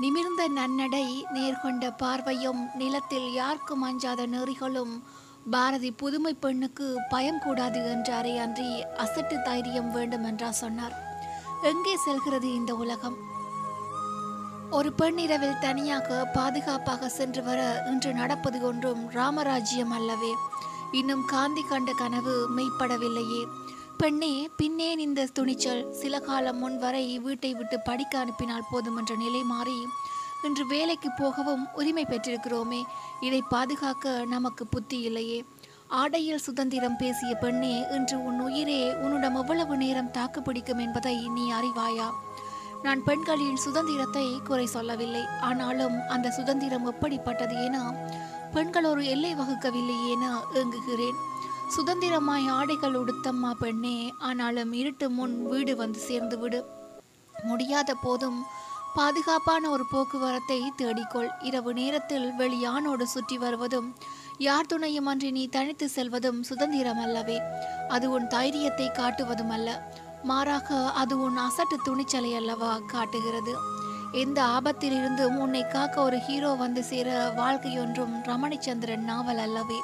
[0.00, 5.02] நிமிர்ந்த நன்னடை நேர்கொண்ட பார்வையும் நிலத்தில் யாருக்கும் அஞ்சாத நெறிகளும்?
[5.50, 10.94] பாரதி புதுமை பெண்ணுக்கு பயம் கூடாது என்றாரே அன்றி அசட்டு தைரியம் வேண்டும் என்றா சொன்னார்.
[11.62, 13.16] எங்கே செல்கிறது இந்த உலகம்?
[14.70, 20.32] ஒரு பெண் இரவில் தனியாக பாதுகாப்பாக சென்று வர இன்று நடப்பது ஒன்றும் ராமராஜ்யம் அல்லவே.
[20.92, 23.42] இன்னும் காந்தி கண்ட கனவு மெய்ப்படவில்லையே.
[23.98, 25.92] பெண்ணே பின்னேன் இந்த துணிச்சல்.
[25.92, 29.86] சில காலம் முன் வரை வீட்டை விட்டு படிக்க அனுப்பினால் போதும் என்ற நிலை மாறி
[30.42, 32.82] இன்று வேலைக்கு போகவும் உரிமை பெற்றிருக்கிறோமே.
[33.20, 35.44] இதை பாதுகாக்க நமக்கு புத்தி இல்லையே.
[35.88, 42.08] ஆடையில் சுதந்திரம் பேசிய பெண்ணே இன்று உன் உயிரே உன்னிடம் எவ்வளவு நேரம் தாக்கு பிடிக்கும் என்பதை நீ அறிவாயா?
[42.82, 45.24] நான் பெண்களின் சுதந்திரத்தை குறை சொல்லவில்லை.
[45.42, 47.94] ஆனாலும் அந்த சுதந்திரம் எப்படிப்பட்டது என
[48.52, 51.18] பெண்கள் ஒரு எல்லை வகுக்கவில்லை என ஏங்குகிறேன்.
[51.74, 53.96] சுதந்திரமாய் ஆடைகள் உடுத்தம்மா பெண்ணே
[54.28, 56.60] ஆனாலும் இருட்டு முன் வீடு வந்து சேர்ந்து விடு.
[57.34, 58.38] முடியாத போதும்
[58.98, 61.30] பாதுகாப்பான ஒரு போக்குவரத்தை தேடிக்கொள்.
[61.48, 63.88] இரவு நேரத்தில் வெளியானோடு சுற்றி வருவதும்
[64.46, 67.38] யார் துணையுமன்றி நீ தனித்து செல்வதும் சுதந்திரம் அல்லவே
[67.96, 69.68] அது உன் தைரியத்தை காட்டுவதும் அல்ல
[70.30, 73.54] மாறாக அது உன் அசட்டு துணிச்சலை அல்லவா காட்டுகிறது.
[74.22, 77.08] எந்த ஆபத்திலிருந்தும் உன்னை காக்க ஒரு ஹீரோ வந்து சேர
[77.40, 79.80] வாழ்க்கையொன்றும் ரமணிச்சந்திரன் நாவல் அல்லவே.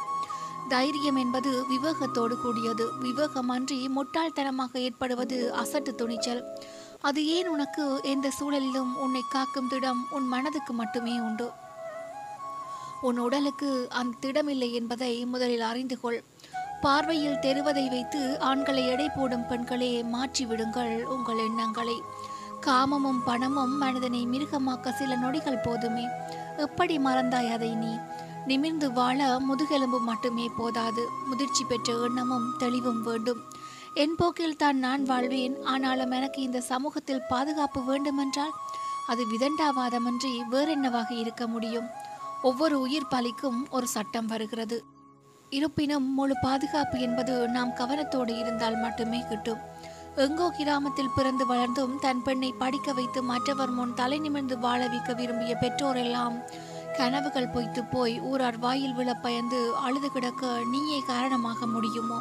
[0.72, 2.84] தைரியம் என்பது விவேகத்தோடு கூடியது.
[3.02, 6.42] விவேகமன்றி முட்டாள்தனமாக ஏற்படுவது அசட்டு துணிச்சல்.
[7.00, 11.48] அது ஏன் உனக்கு எந்த சூழலிலும் உன்னை காக்கும் திடம் உன் மனதுக்கு மட்டுமே உண்டு.
[13.00, 16.20] உன் உடலுக்கு அந்த திடமில்லை என்பதை முதலில் அறிந்து கொள்.
[16.80, 21.96] பார்வையில் தெருவதை வைத்து ஆண்களை எடை போடும் பெண்களே மாற்றிவிடுங்கள் உங்கள் எண்ணங்களை.
[22.60, 26.06] காமமும் பணமும் மனிதனை மிருகமாக்க சில நொடிகள் போதுமே.
[26.56, 27.92] எப்படி மறந்தாய் அதை நீ?
[28.46, 31.08] நிமிர்ந்து வாழ முதுகெலும்பு மட்டுமே போதாது.
[31.24, 33.40] முதிர்ச்சி பெற்ற எண்ணமும் தெளிவும் வேண்டும்.
[33.94, 35.64] என் போக்கில் தான் நான் வாழ்வேன்.
[35.64, 38.54] ஆனாலும் எனக்கு இந்த சமூகத்தில் பாதுகாப்பு வேண்டுமென்றால்
[39.06, 41.88] அது விதண்டாவாதமின்றி வேறென்னவாக இருக்க முடியும்.
[42.42, 44.84] ஒவ்வொரு உயிர் பலிக்கும் ஒரு சட்டம் வருகிறது.
[45.50, 49.62] இருப்பினும் முழு பாதுகாப்பு என்பது நாம் கவனத்தோடு இருந்தால் மட்டுமே கிட்டும்.
[50.16, 55.56] எங்கோ கிராமத்தில் பிறந்து வளர்ந்தும் தன் பெண்ணை படிக்க வைத்து மற்றவர் முன் தலை நிமிர்ந்து வாழ வைக்க விரும்பிய
[55.60, 56.36] பெற்றோரெல்லாம்
[56.96, 62.18] கனவுகள் பொய்த்து போய் ஊரார் வாயில் விழ பயந்து அழுது கிடக்க நீயே காரணமாக முடியுமோ?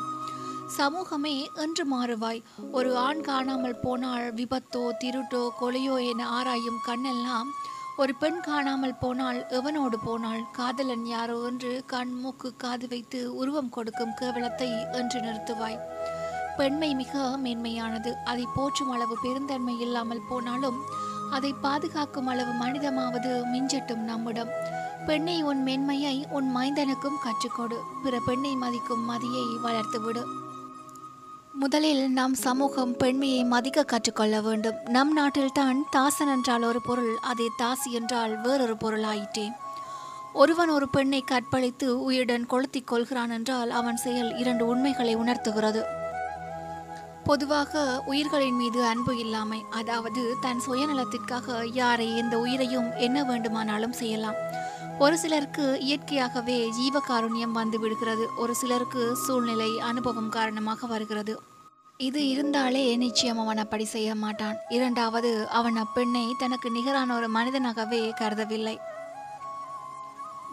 [0.68, 2.42] சமூகமே என்று மாறுவாய்.
[2.72, 7.50] ஒரு ஆண் காணாமல் போனால் விபத்தோ திருட்டோ கொலையோ என ஆராயும் கண்ணெல்லாம்
[7.98, 14.14] ஒரு பெண் காணாமல் போனால் எவனோடு போனால் காதலன் யாரோ என்று கண் மூக்கு காது வைத்து உருவம் கொடுக்கும்
[14.14, 15.80] கேவலத்தை என்று நிறுத்துவாய்.
[16.58, 18.14] பெண்மை மிக மேன்மையானது.
[18.26, 20.80] அதை போற்றும் அளவு பெருந்தன்மை இல்லாமல் போனாலும்
[21.31, 24.50] அதை பாதுகாக்கும் அளவு மனிதமாவது மிஞ்சட்டும் நம்மிடம்.
[25.06, 27.75] பெண்ணை உன் மென்மையை உன் மைந்தனுக்கும் கற்றுக்கொடு.
[28.03, 30.24] பிற பெண்ணை மதிக்கும் மதியை வளர்த்துவிடு.
[31.53, 34.75] முதலில் நம் சமூகம் பெண்மையை மதிக்க கற்றுக்கொள்ள வேண்டும்.
[34.86, 39.52] நம் நாட்டில்தான் தாசன் என்றால் ஒரு பொருள் அதே தாசி என்றால் வேறொரு பொருள் ஆயிற்றே
[40.34, 45.86] ஒருவன் ஒரு பெண்ணை கற்பழித்து உயிருடன் கொளுத்திக் கொள்கிறான் என்றால் அவன் செயல் இரண்டு உண்மைகளை உணர்த்துகிறது.
[47.26, 54.36] பொதுவாக உயிர்களின் மீது அன்பு இல்லாமை அதாவது தன் சுயநலத்திற்காக யாரை எந்த உயிரையும் என்ன வேண்டுமானாலும் செய்யலாம்.
[55.00, 61.36] ஒரு சிலருக்கு இயற்கையாகவே ஜீவகாருண்யம் வந்து விடுகிறது ஒரு சிலருக்கு சூழ்நிலை அனுபவம் காரணமாக வருகிறது.
[61.98, 64.56] இது இருந்தாலே நிச்சயம் அவன் அப்படி செய்ய மாட்டான்.
[64.70, 68.78] இரண்டாவது அவன் அப்பெண்ணை தனக்கு நிகரான ஒரு மனிதனாகவே கருதவில்லை.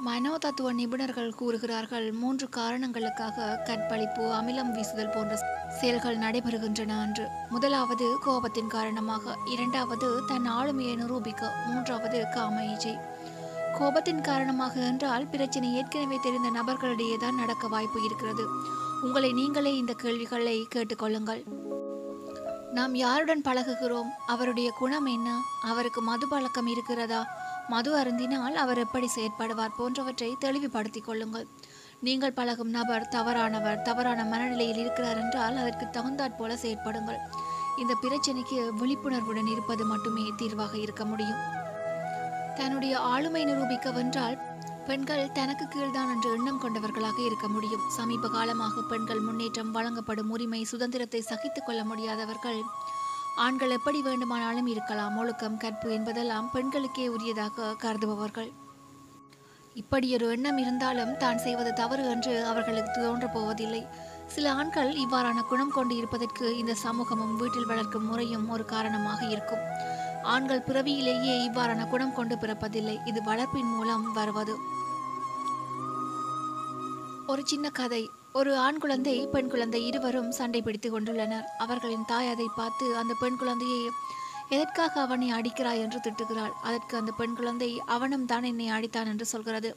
[0.07, 5.37] மனோதத்துவ நிபுணர்கள் கூறுகிறார்கள் மூன்று காரணங்களுக்காக கற்பழிப்பு அமிலம் வீசுதல் போன்ற
[5.71, 7.29] செயல்கள் நடைபெறுகின்றன என்று.
[7.51, 9.39] முதலாவது கோபத்தின் காரணமாக.
[9.47, 11.53] இரண்டாவது தன் ஆளுமையை நிரூபிக்க.
[11.67, 12.97] மூன்றாவது காம இச்சை.
[13.79, 18.47] கோபத்தின் காரணமாக என்றால் பிரச்சனை ஏற்கனவே தெரிந்த நபர்களிடையே தான் நடக்க வாய்ப்பு இருக்கிறது.
[19.03, 21.43] உங்களை நீங்களே இந்த கேள்விகளை கேட்டுக்கொள்ளுங்கள்
[22.73, 24.09] நாம் யாருடன் பழகுகிறோம்?
[24.27, 25.41] அவருடைய குணம் என்ன?
[25.63, 27.27] அவருக்கு மது பழக்கம் இருக்கிறதா?
[27.69, 31.47] மது அருந்தினால் அவர் எப்படி செயற்படுவார் போன்றவற்றை தெளிவுபடுத்திக் கொள்ளுங்கள்.
[32.01, 37.21] நீங்கள் பழகும் நபர் தவறானவர் தவறான மனநிலையில் இருக்கிறார் என்றால் அதற்கு தகுந்தாற் போல செயற்படுங்கள்.
[37.77, 41.43] இந்த பிரச்சனைக்கு விழிப்புணர்வுடன் இருப்பது மட்டுமே தீர்வாக இருக்க முடியும்.
[42.57, 44.39] தன்னுடைய ஆளுமை நிரூபிக்க வென்றால்
[44.87, 47.85] பெண்கள் தனக்கு கீழ்தான் என்ற எண்ணம் கொண்டவர்களாக இருக்க முடியும்.
[47.89, 52.61] சமீப காலமாக பெண்கள் முன்னேற்றம் வழங்கப்படும் உரிமை சுதந்திரத்தை சகித்துக் கொள்ள முடியாதவர்கள்
[53.45, 55.17] ஆண்கள் எப்படி வேண்டுமானாலும் இருக்கலாம்.
[55.17, 58.51] ஒழுக்கம் கற்பு என்பதெல்லாம் பெண்களுக்கே உரியதாக கருதுபவர்கள்.
[59.75, 63.87] இப்படியொரு எண்ணம் இருந்தாலும் தான் செய்வது தவறு என்று அவர்களுக்கு தோன்றப் போவதில்லை.
[64.27, 69.65] சில ஆண்கள் இவ்வாறான குணம் கொண்டு இருப்பதற்கு இந்த சமூகமும் வீட்டில் வளர்க்கும் முறையும் ஒரு காரணமாக இருக்கும்.
[70.23, 73.07] ஆண்கள் பிறவியிலேயே இவ்வாறான குணம் கொண்டு பிறப்பதில்லை.
[73.07, 74.57] இது வளர்ப்பின் மூலம் வருவது.
[77.27, 78.11] ஒரு சின்ன கதை.
[78.39, 81.47] ஒரு ஆண் குழந்தை பெண் குழந்தை இருவரும் சண்டை பிடித்துக் கொண்டுள்ளனர்.
[81.59, 83.81] அவர்களின் தாய் அதை பார்த்து அந்த பெண் குழந்தையை
[84.49, 85.81] எதற்காக அவனை அடிக்கிறாய்?
[85.85, 86.53] என்று திட்டுகிறாள்.
[86.63, 89.71] அதற்கு அந்த பெண் குழந்தை அவனும் தான் என்னை அடித்தான் என்று சொல்கிறது.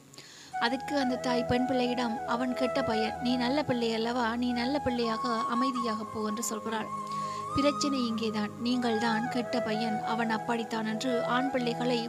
[0.60, 3.16] அதற்கு அந்த தாய் பெண் பிள்ளையிடம் அவன் கெட்ட பையன்.
[3.22, 4.36] நீ நல்ல பிள்ளை அல்லவா?
[4.36, 6.88] நீ நல்ல பிள்ளையாக அமைதியாக போ என்று சொல்கிறாள்.
[7.56, 9.98] பிரச்சனை இங்கேதான் நீங்கள் தான் கெட்ட பையன்.
[10.14, 12.00] அவன் அப்படித்தான் என்று ஆண் பிள்ளைகளை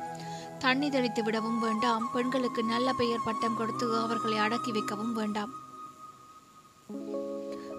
[0.60, 2.06] தண்ணி தெளித்து விடவும் வேண்டாம்.
[2.14, 5.54] பெண்களுக்கு நல்ல பெயர் பட்டம் கொடுத்து அவர்களை அடக்கி வைக்கவும் வேண்டாம்.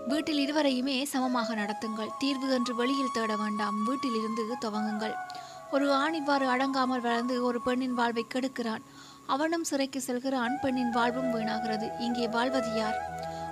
[0.08, 2.10] வீட்டில் இருவரையுமே சமமாக நடத்துங்கள்.
[2.18, 3.84] தீர்வு என்று வெளியில் தேட வேண்டாம்.
[3.84, 5.14] வீட்டில் இருந்து துவங்குங்கள்.
[5.70, 8.82] ஒரு ஆண் இவ்வாறு அடங்காமல் வளர்ந்து ஒரு பெண்ணின் வாழ்வை கெடுக்கிறான்.
[9.26, 10.58] அவனும் சிறைக்கு செல்கிறான்.
[10.62, 12.00] பெண்ணின் வாழ்வும் வீணாகிறது.
[12.00, 12.98] இங்கே வாழ்வது யார்?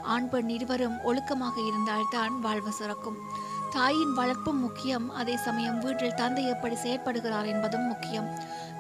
[0.02, 3.18] ஆண் பெண் இருவரும் ஒழுக்கமாக இருந்தால்தான் வாழ்வு சிறக்கும்.
[3.70, 5.10] தாயின் வளர்ப்பும் முக்கியம்.
[5.10, 8.28] அதே சமயம் வீட்டில் தந்தை எப்படி செயற்படுகிறார் என்பதும் முக்கியம்.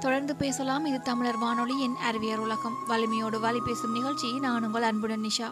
[0.00, 0.84] தொடர்ந்து பேசலாம்.
[0.84, 2.78] இது தமிழர் வானொலியின் அறிவியர் உலகம்.
[2.86, 4.38] வலிமையோடு வழி பேசும் நிகழ்ச்சி.
[4.38, 5.50] நான் உங்கள் அன்புடன் நிஷா.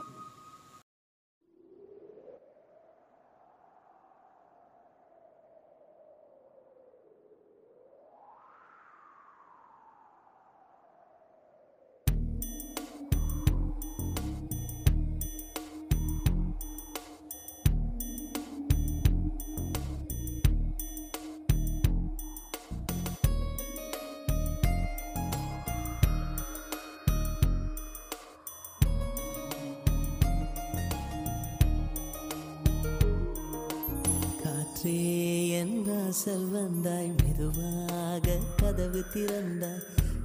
[39.13, 39.71] கதவு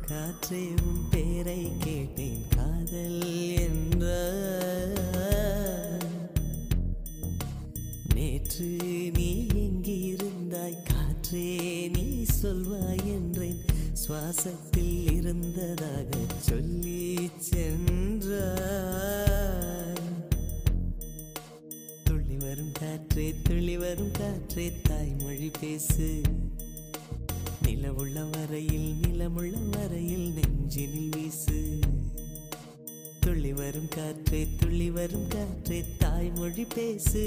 [0.09, 0.59] காற்றே
[35.35, 37.23] காற்றே தாய்மொழி பேசு.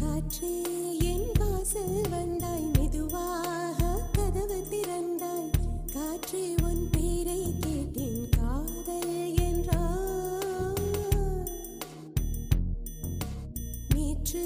[0.00, 0.52] காற்றே
[0.98, 5.50] என் வாசல் வந்தாய் மெதுவாக கதவு திறந்தாய்.
[5.92, 9.82] காற்றே உன் பேரை கேட்டேன் காதல் என்றா
[13.94, 14.44] நேற்று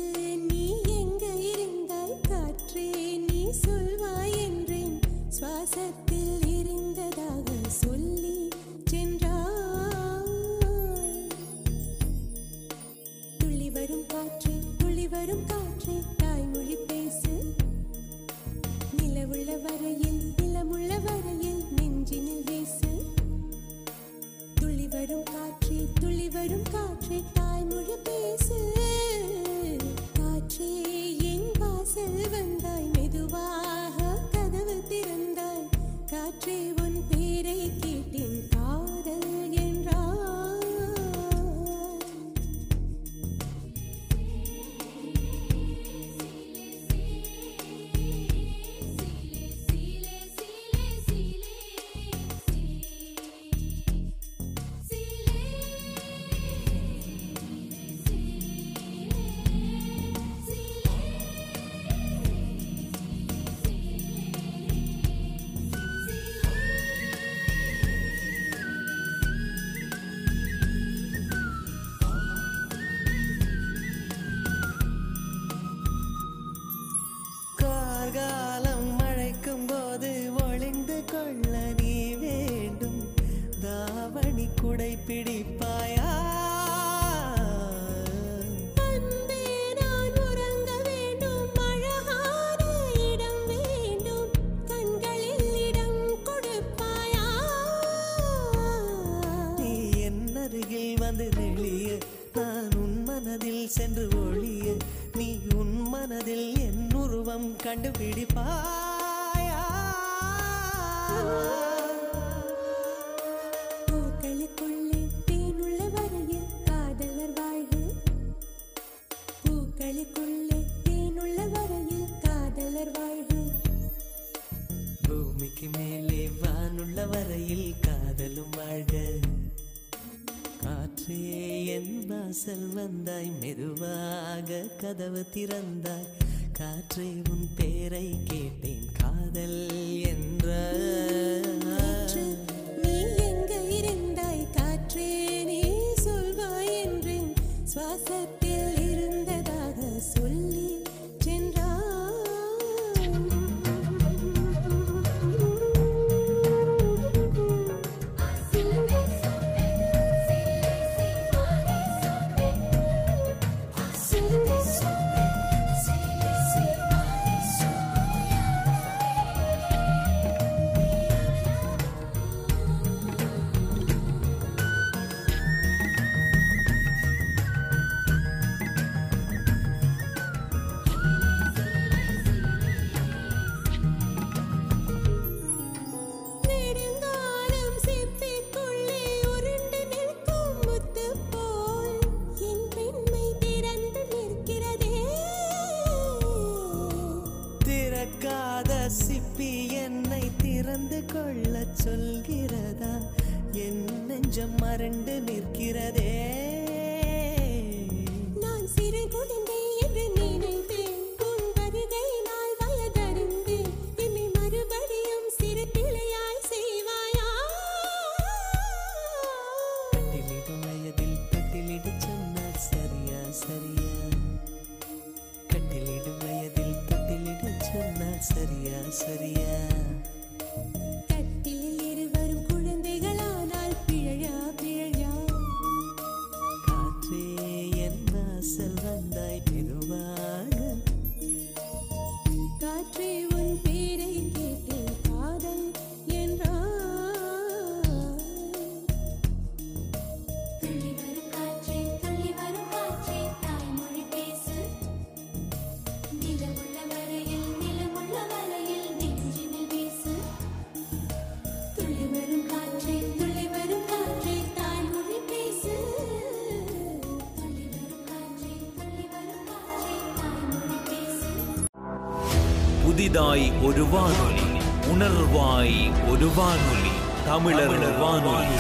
[273.15, 274.47] புதிதாய் ஒரு வானொலி
[274.93, 275.77] உணர்வாய்
[276.11, 276.95] ஒரு வானொலி
[277.27, 278.57] தமிழர் வானொலி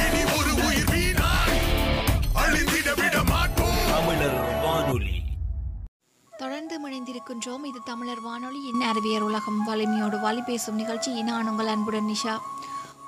[3.92, 5.16] தமிழர் வானொலி
[6.32, 7.64] தொடர்ந்து மணிந்திருக்கின்றோம்.
[7.70, 11.23] இது தமிழர் வானொலியின் அறிவியர் உலகம் வலிமையோடு வழி பேசும் நிகழ்ச்சி.
[11.30, 12.37] நான் உங்கள் அன்புடன் நிஷா.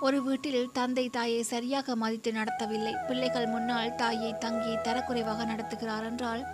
[0.01, 2.97] ஒரு வீட்டில் தந்தை தாயை சரியாக மதித்து நடத்தவில்லை.
[3.09, 6.45] பிள்ளைகள் முன்னால் தாயை தங்கி தரக்குறைவாக நடத்துகிறார் என்றால்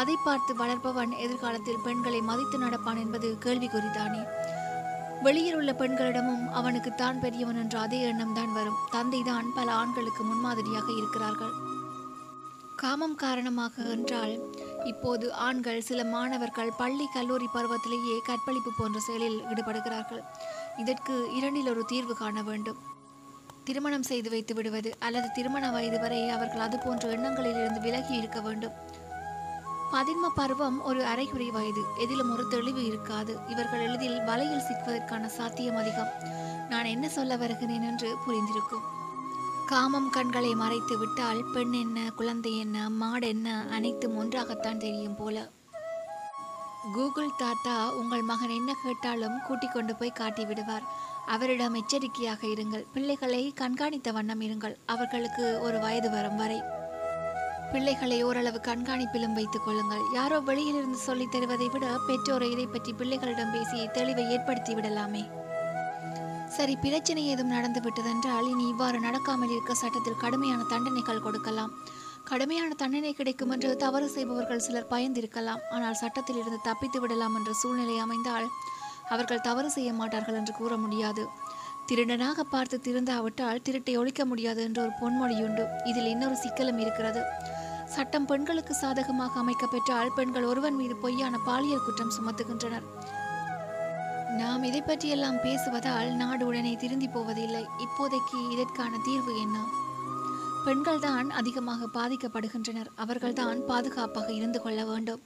[0.00, 4.22] அதை பார்த்து வளர்ப்பவன் எதிர்காலத்தில் பெண்களை மதித்து நடப்பான் என்பது கேள்விக்குறிதானே?
[5.26, 8.80] வெளியில் உள்ள பெண்களிடமும் அவனுக்கு தான் பெரியவன் என்ற அதே எண்ணம் தான் வரும்.
[8.94, 11.54] தந்தை தான் பல ஆண்களுக்கு முன்மாதிரியாக இருக்கிறார்கள்.
[12.82, 14.34] காமம் காரணமாக என்றால்
[14.90, 20.22] இப்போது ஆண்கள் சில மாணவர்கள் பள்ளி கல்லூரி பருவத்திலேயே கற்பழிப்பு போன்ற செயலில் ஈடுபடுகிறார்கள்.
[20.82, 22.80] இதற்கு இரண்டில் ஒரு தீர்வு காண வேண்டும்.
[23.68, 28.40] திருமணம் செய்து வைத்து விடுவது அல்லது திருமண வயது வரை அவர்கள் அது போன்ற எண்ணங்களில் இருந்து விலகி இருக்க
[28.48, 28.76] வேண்டும்.
[29.94, 31.82] பதின்ம பருவம் ஒரு அரைகுறை வயது.
[31.98, 33.38] எதிலும் ஒரு தெளிவு இருக்காது.
[33.48, 36.08] இவர்கள் எளிதில் வலையில் சிக்குவதற்கான சாத்தியம் அதிகம்.
[36.68, 38.84] நான் என்ன சொல்ல வருகிறேன் என்று புரிந்திருக்கும்.
[39.66, 45.50] காமம் கண்களை மறைத்து விட்டால் பெண் என்ன குழந்தை என்ன மாடு என்ன அனைத்தும் ஒன்றாகத்தான் தெரியும் போல.
[46.92, 50.82] கூகுள் தாத்தா உங்கள் மகன் என்ன கேட்டாலும் கூட்டிக் கொண்டு போய் காட்டி விடுவார்.
[51.26, 52.84] அவரிடம் எச்சரிக்கையாக இருங்கள்.
[52.92, 54.76] பிள்ளைகளை கண்காணித்த வண்ணம் இருங்கள்.
[54.86, 56.73] அவர்களுக்கு ஒரு வயது வரும் வரை.
[57.74, 60.02] பிள்ளைகளை ஓரளவு கண்காணிப்பிலும் வைத்துக் கொள்ளுங்கள்.
[60.14, 65.22] யாரோ வெளியிலிருந்து சொல்லித் தருவதை விட பெற்றோரை இதை பற்றி பிள்ளைகளிடம் பேசி தெளிவை ஏற்படுத்தி விடலாமே.
[66.48, 71.72] சரி பிரச்சனை ஏதும் நடந்து விட்டதென்றால் இனி இவ்வாறு நடக்காமல் இருக்க சட்டத்தில் கடுமையான தண்டனைகள் கொடுக்கலாம்.
[72.24, 75.64] கடுமையான தண்டனை கிடைக்கும் என்று தவறு செய்பவர்கள் சிலர் பயந்திருக்கலாம்.
[75.72, 78.48] ஆனால் சட்டத்தில் இருந்து தப்பித்து விடலாம் என்ற சூழ்நிலை அமைந்தால்
[79.08, 81.24] அவர்கள் தவறு செய்ய மாட்டார்கள் என்று கூற முடியாது.
[81.88, 85.64] திருடனாக பார்த்து திருந்தாவிட்டால் திருட்டை ஒழிக்க முடியாது என்ற ஒரு பொன்மொழியுண்டு.
[85.84, 87.22] இதில் இன்னொரு சிக்கலும் இருக்கிறது.
[87.94, 92.86] சட்டம் பெண்களுக்கு சாதகமாக அமைக்கப்பெற்றால் பெண்கள் ஒருவன் மீது பொய்யான பாலியல் குற்றம் சுமத்துகின்றனர்.
[94.38, 97.66] நாம் இதை பற்றியெல்லாம் பேசுவதால் நாடு உடனே திருந்தி போவதில்லை.
[97.84, 99.58] இப்போதைக்கு இதற்கான தீர்வு என்ன?
[100.66, 102.90] பெண்கள்தான் அதிகமாக பாதிக்கப்படுகின்றனர்.
[102.96, 105.22] அவர்கள்தான் பாதுகாப்பாக இருந்து கொள்ள வேண்டும்.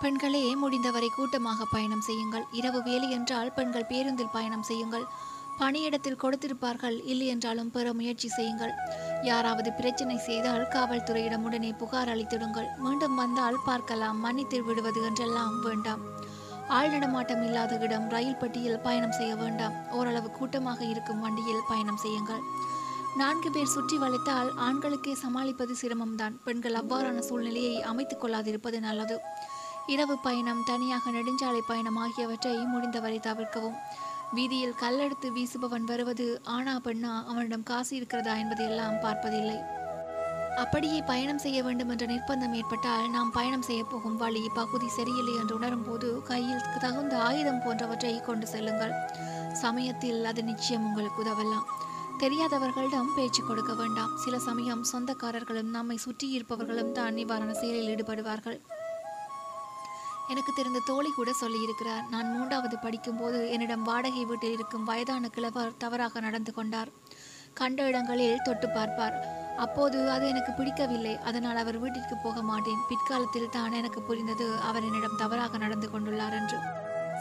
[0.00, 2.44] பெண்களே முடிந்தவரை கூட்டமாக பயணம் செய்யுங்கள்.
[2.52, 5.06] இரவு வேலை என்றால் பெண்கள் பேருந்தில் பயணம் செய்யுங்கள்.
[5.58, 6.98] பணியிடத்தில் கொடுத்திருப்பார்கள்.
[7.04, 8.74] இல்லை என்றாலும் பெற முயற்சி செய்யுங்கள்.
[9.22, 12.68] யாராவது பிரச்சனை செய்தால் காவல்துறையிடம் உடனே புகார் அளித்திடுங்கள்.
[12.78, 14.18] மீண்டும் வந்தால் பார்க்கலாம்.
[14.18, 16.02] மன்னித்து விடுவது என்றெல்லாம் வேண்டாம்.
[16.68, 19.74] ஆள் நடமாட்டம் இல்லாத இடம் ரயில் பெட்டியில் பயணம் செய்ய வேண்டாம்.
[19.90, 22.42] ஓரளவு கூட்டமாக இருக்கும் வண்டியில் பயணம் செய்யுங்கள்.
[23.16, 26.34] நான்கு பேர் சுற்றி வளைத்தால் ஆண்களுக்கே சமாளிப்பது சிரமம்தான்.
[26.44, 29.20] பெண்கள் அவ்வாறான சூழ்நிலையை அமைத்துக் கொள்ளாதிருப்பது நல்லது.
[29.86, 33.78] இரவு பயணம் தனியாக நெடுஞ்சாலை பயணம் ஆகியவற்றை முடிந்தவரை தவிர்க்கவும்.
[34.36, 39.58] வீதியில் கல்லெடுத்து வீசுபவன் வருவது ஆனா பெண்ணா அவனிடம் காசு இருக்கிறதா என்பதையெல்லாம் பார்ப்பதில்லை.
[40.62, 45.54] அப்படியே பயணம் செய்ய வேண்டும் என்ற நிர்பந்தம் ஏற்பட்டால் நாம் பயணம் செய்ய போகும் வழி பகுதி சரியில்லை என்று
[45.58, 48.94] உணரும் போது கையில் தகுந்த ஆயுதம் போன்றவற்றை கொண்டு செல்லுங்கள்.
[49.64, 51.68] சமயத்தில் அது நிச்சயம் உங்களுக்கு உதவலாம்.
[52.22, 54.12] தெரியாதவர்களிடம் பேச்சு கொடுக்க வேண்டாம்.
[54.24, 58.58] சில சமயம் சொந்தக்காரர்களும் நம்மை சுற்றி இருப்பவர்களும் தான் நிவாரண செயலில் ஈடுபடுவார்கள்.
[60.32, 62.02] எனக்கு தெரிந்த தோழி கூட சொல்லியிருக்கிறார்.
[62.14, 66.90] நான் மூன்றாவது படிக்கும்போது என்னிடம் வாடகை வீட்டில் இருக்கும் வயதான கிழவர் தவறாக நடந்து கொண்டார்.
[67.60, 69.14] கண்ட இடங்களில் தொட்டு பார்ப்பார்.
[69.64, 71.14] அப்போது அது எனக்கு பிடிக்கவில்லை.
[71.28, 72.82] அதனால் அவர் வீட்டிற்கு போக மாட்டேன்.
[72.90, 76.58] பிற்காலத்தில் தான் எனக்கு புரிந்தது அவர் என்னிடம் தவறாக நடந்து கொண்டுள்ளார் என்று.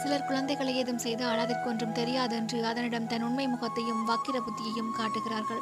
[0.01, 5.61] சிலர் குழந்தைகளை ஏதும் செய்தால் அதற்கு ஒன்றும் தெரியாதென்று அதனிடம் தன் உண்மை முகத்தையும் வக்கிர புத்தியையும் காட்டுகிறார்கள்.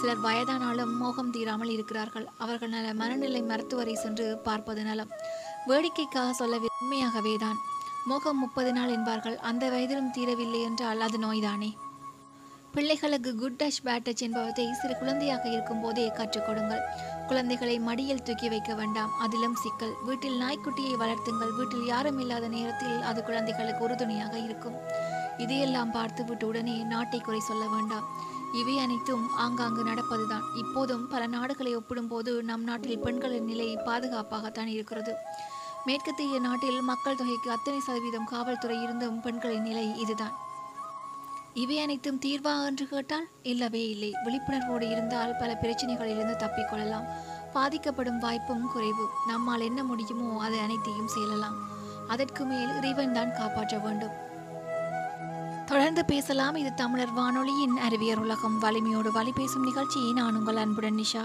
[0.00, 2.26] சிலர் வயதானாலும் மோகம் தீராமல் இருக்கிறார்கள்.
[2.38, 5.12] அவர்கள் நல மனநிலை மருத்துவரை சென்று பார்ப்பது நலம்.
[5.66, 7.56] வேடிக்கைக்காக சொல்ல உண்மையாகவே தான்
[8.04, 9.38] மோகம் முப்பது நாள் என்பார்கள்.
[9.38, 11.76] அந்த வயதிலும் தீரவில்லை என்றால் அது நோய்தானே?
[12.72, 16.82] பிள்ளைகளுக்கு குட் டச் பேட்டச் என்பவற்றை சிறு குழந்தையாக இருக்கும் போதே கற்றுக் கொடுங்கள்.
[17.26, 19.12] குழந்தைகளை மடியில் தூக்கி வைக்க வேண்டாம்.
[19.18, 19.94] அதிலும் சிக்கல்.
[20.04, 21.56] வீட்டில் நாய்க்குட்டியை வளர்த்துங்கள்.
[21.56, 24.76] வீட்டில் யாரும் இல்லாத நேரத்தில் அது குழந்தைகளுக்கு உறுதுணையாக இருக்கும்.
[25.38, 28.36] இதையெல்லாம் பார்த்துவிட்டு உடனே நாட்டை குறை சொல்ல வேண்டாம்.
[28.52, 30.42] இவை அனைத்தும் ஆங்காங்கு நடப்பதுதான்.
[30.54, 35.14] இப்போதும் பல நாடுகளை ஒப்பிடும்போது நம் நாட்டில் பெண்களின் நிலை பாதுகாப்பாகத்தான் இருக்கிறது.
[35.86, 40.32] மேற்கத்திய நாட்டில் மக்கள் தொகைக்கு அத்தனை சதவீதம் காவல்துறை இருந்தும் பெண்களின் நிலை இதுதான்.
[41.54, 44.12] இவை அனைத்தும் தீர்வா என்று கேட்டால் இல்லவே இல்லை.
[44.24, 47.08] விழிப்புணர்வோடு இருந்தால் பல பிரச்சனைகளிலிருந்து தப்பிக்கொள்ளலாம்
[47.52, 49.06] பாதிக்கப்படும் வாய்ப்பும் குறைவு.
[49.26, 51.58] நம்மால் என்ன முடியுமோ அதை அனைத்தையும் செய்யலாம்.
[52.08, 54.27] அதற்கு மேல் இறைவன் தான் காப்பாற்ற வேண்டும்.
[55.68, 56.54] தொடர்ந்து பேசலாம்.
[56.54, 58.58] இது தமிழர் வானொலியின் அறிவியர் உலகம்.
[58.58, 61.24] வலிமையோடு வழி பேசும் நிகழ்ச்சியை நான் உங்கள் அன்புடன் நிஷா.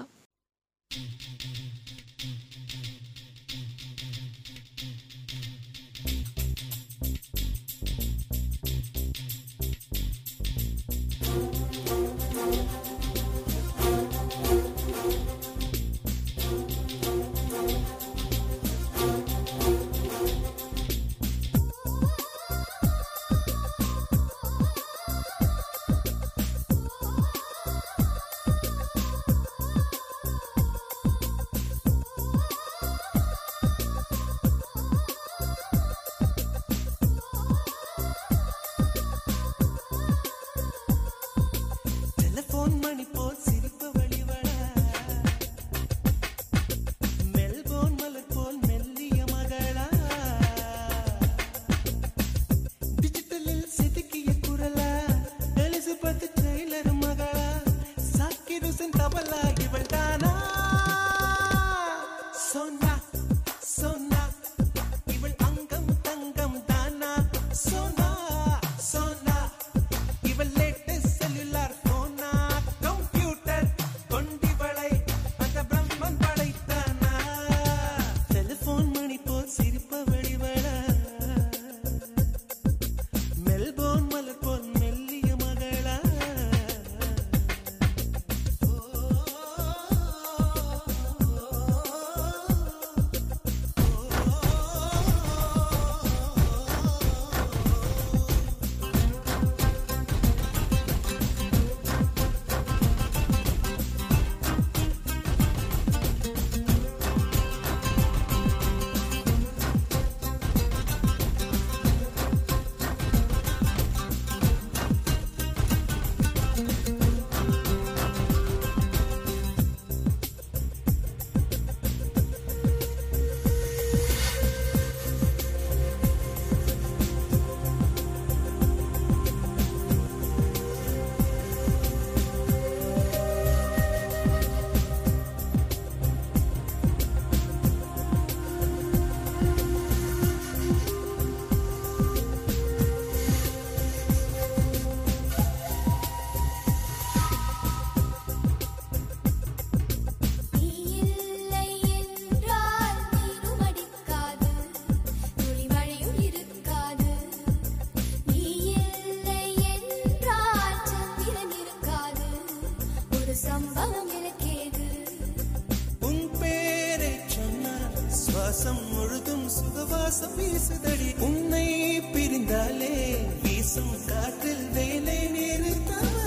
[168.53, 171.07] சுகவாசம் முழுதும் சுகவாசம் வீசுதடி.
[171.19, 172.95] உன்னை பிரிந்தாலே
[173.43, 176.22] வீசும் காற்றில் வேலை நேரு தவறு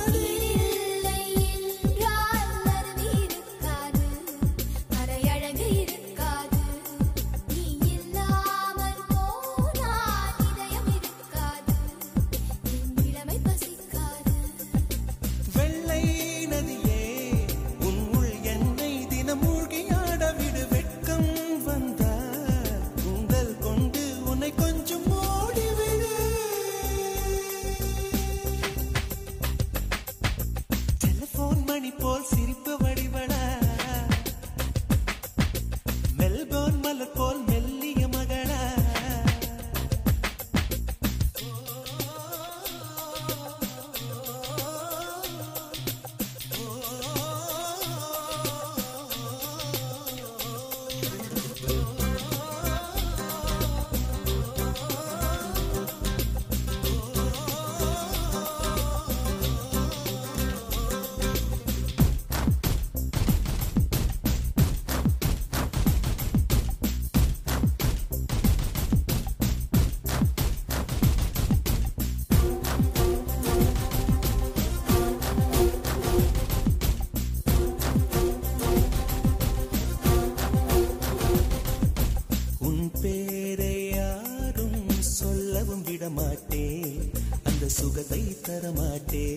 [86.37, 89.29] தரமாட்டேன் அந்த சுகத்தை தர மாட்டே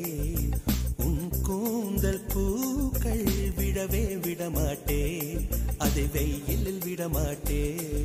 [0.97, 3.23] உன் கூந்தல் பூக்கள்
[3.57, 5.47] விடவே விடமாட்டேன்.
[5.77, 7.98] அதை வெயிலில் விடமாட்டேன்.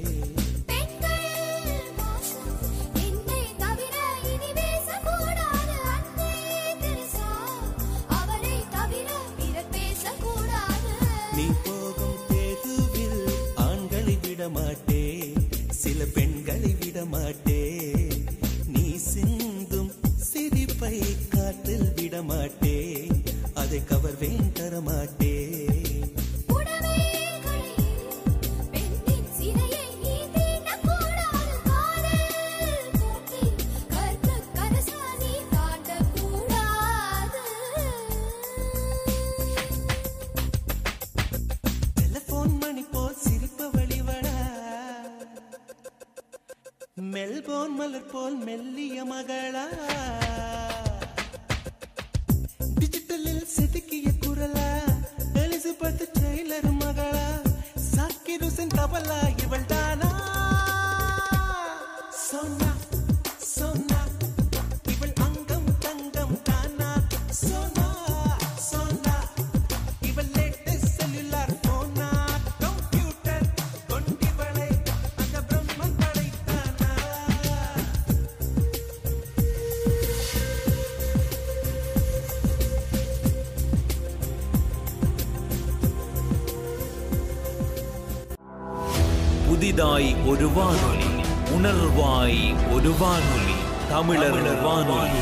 [89.75, 91.09] புதிதாய் ஒரு வானொலி
[91.55, 93.57] உணர்வாய் ஒரு வானொலி
[93.89, 95.19] தமிழர் வானொலி.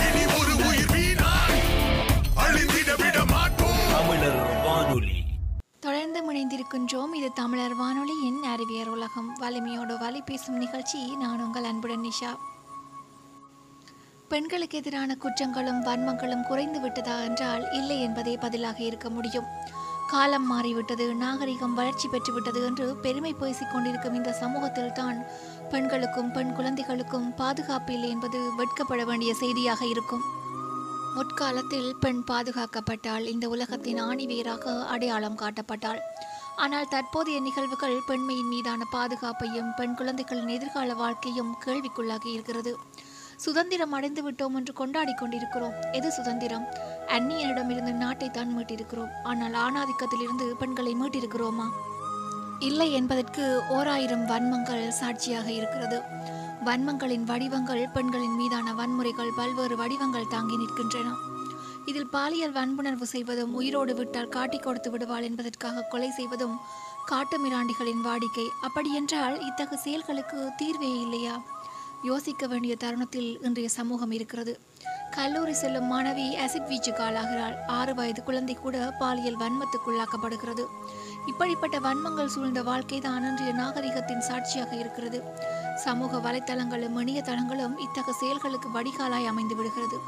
[3.92, 4.40] தமிழர்
[5.80, 9.34] தொடர்ந்து இணைந்திருக்கின்றோம் இது தமிழர் வானொலியின் அறிவியர் உலகம்.
[9.40, 12.32] வலிமையோடு வலி பேசும் நிகழ்ச்சி நான் உங்கள் அன்புடன் நிஷா.
[14.28, 19.80] பெண்களுக்கு எதிரான குற்றங்களும் வன்மங்களும் குறைந்து விட்டதா என்றால் இல்லை என்பதே பதிலாக இருக்க முடியும்.
[20.12, 25.18] காலம் மாறிவிட்டது நாகரிகம் வளர்ச்சி பெற்றுவிட்டது என்று பெருமை பேசிக் கொண்டிருக்கும் இந்த சமூகத்தில் தான்
[25.72, 30.24] பெண்களுக்கும் பெண் குழந்தைகளுக்கும் பாதுகாப்பு இல்லை என்பது வெட்கப்பட வேண்டிய செய்தியாக இருக்கும்.
[31.14, 36.02] முற்காலத்தில் பெண் பாதுகாக்கப்பட்டால் இந்த உலகத்தின் ஆணிவேராக அடையாளம் காட்டப்பட்டாள்.
[36.56, 42.74] ஆனால் தற்போதைய நிகழ்வுகள் பெண்மையின் மீதான பாதுகாப்பையும் பெண் குழந்தைகளின் எதிர்கால வாழ்க்கையும் கேள்விக்குள்ளாகி இருக்கிறது.
[43.44, 45.76] சுதந்திரம் அடைந்து விட்டோம் என்று கொண்டாடி கொண்டிருக்கிறோம்.
[45.92, 46.66] எது சுதந்திரம்?
[47.16, 49.12] அந்நியனிடமிருந்து நாட்டை தான் மீட்டிருக்கிறோம்.
[49.22, 51.66] ஆனால் ஆணாதிக்கத்திலிருந்து பெண்களை மீட்டிருக்கிறோமா?
[52.58, 55.98] இல்லை என்பதற்கு ஓராயிரம் வன்மங்கள் சாட்சியாக இருக்கிறது.
[56.64, 61.10] வன்மங்களின் வடிவங்கள் பெண்களின் மீதான வன்முறைகள் பல்வேறு வடிவங்கள் தாங்கி நிற்கின்றன.
[61.84, 66.56] இதில் பாலியல் வன்புணர்வு செய்வதும் உயிரோடு விட்டால் காட்டிக் கொடுத்து விடுவாள் என்பதற்காக கொலை செய்வதும்
[67.10, 68.46] காட்டுமிராண்டிகளின் வாடிக்கை.
[68.60, 71.34] அப்படியென்றால் இத்தகைய செயல்களுக்கு தீர்வே இல்லையா?
[72.02, 74.60] யோசிக்க வேண்டிய தருணத்தில் இன்றைய சமூகம் இருக்கிறது.
[75.10, 77.54] கல்லூரி செல்லும் மாணவி அசிட் வீச்சுக்கு ஆளாகிறாள்.
[77.66, 80.64] ஆறு வயது குழந்தை கூட பாலியல் வன்மத்துக்குள்ளாக்கப்படுகிறது.
[81.26, 85.20] இப்படிப்பட்ட வன்மங்கள் சூழ்ந்த வாழ்க்கை தான் இன்றைய நாகரிகத்தின் சாட்சியாக இருக்கிறது.
[85.76, 89.98] சமூக வலைத்தளங்களும் இணையதளங்களும் இத்தகைய செயல்களுக்கு வடிகாலாய் அமைந்து விடுகிறது.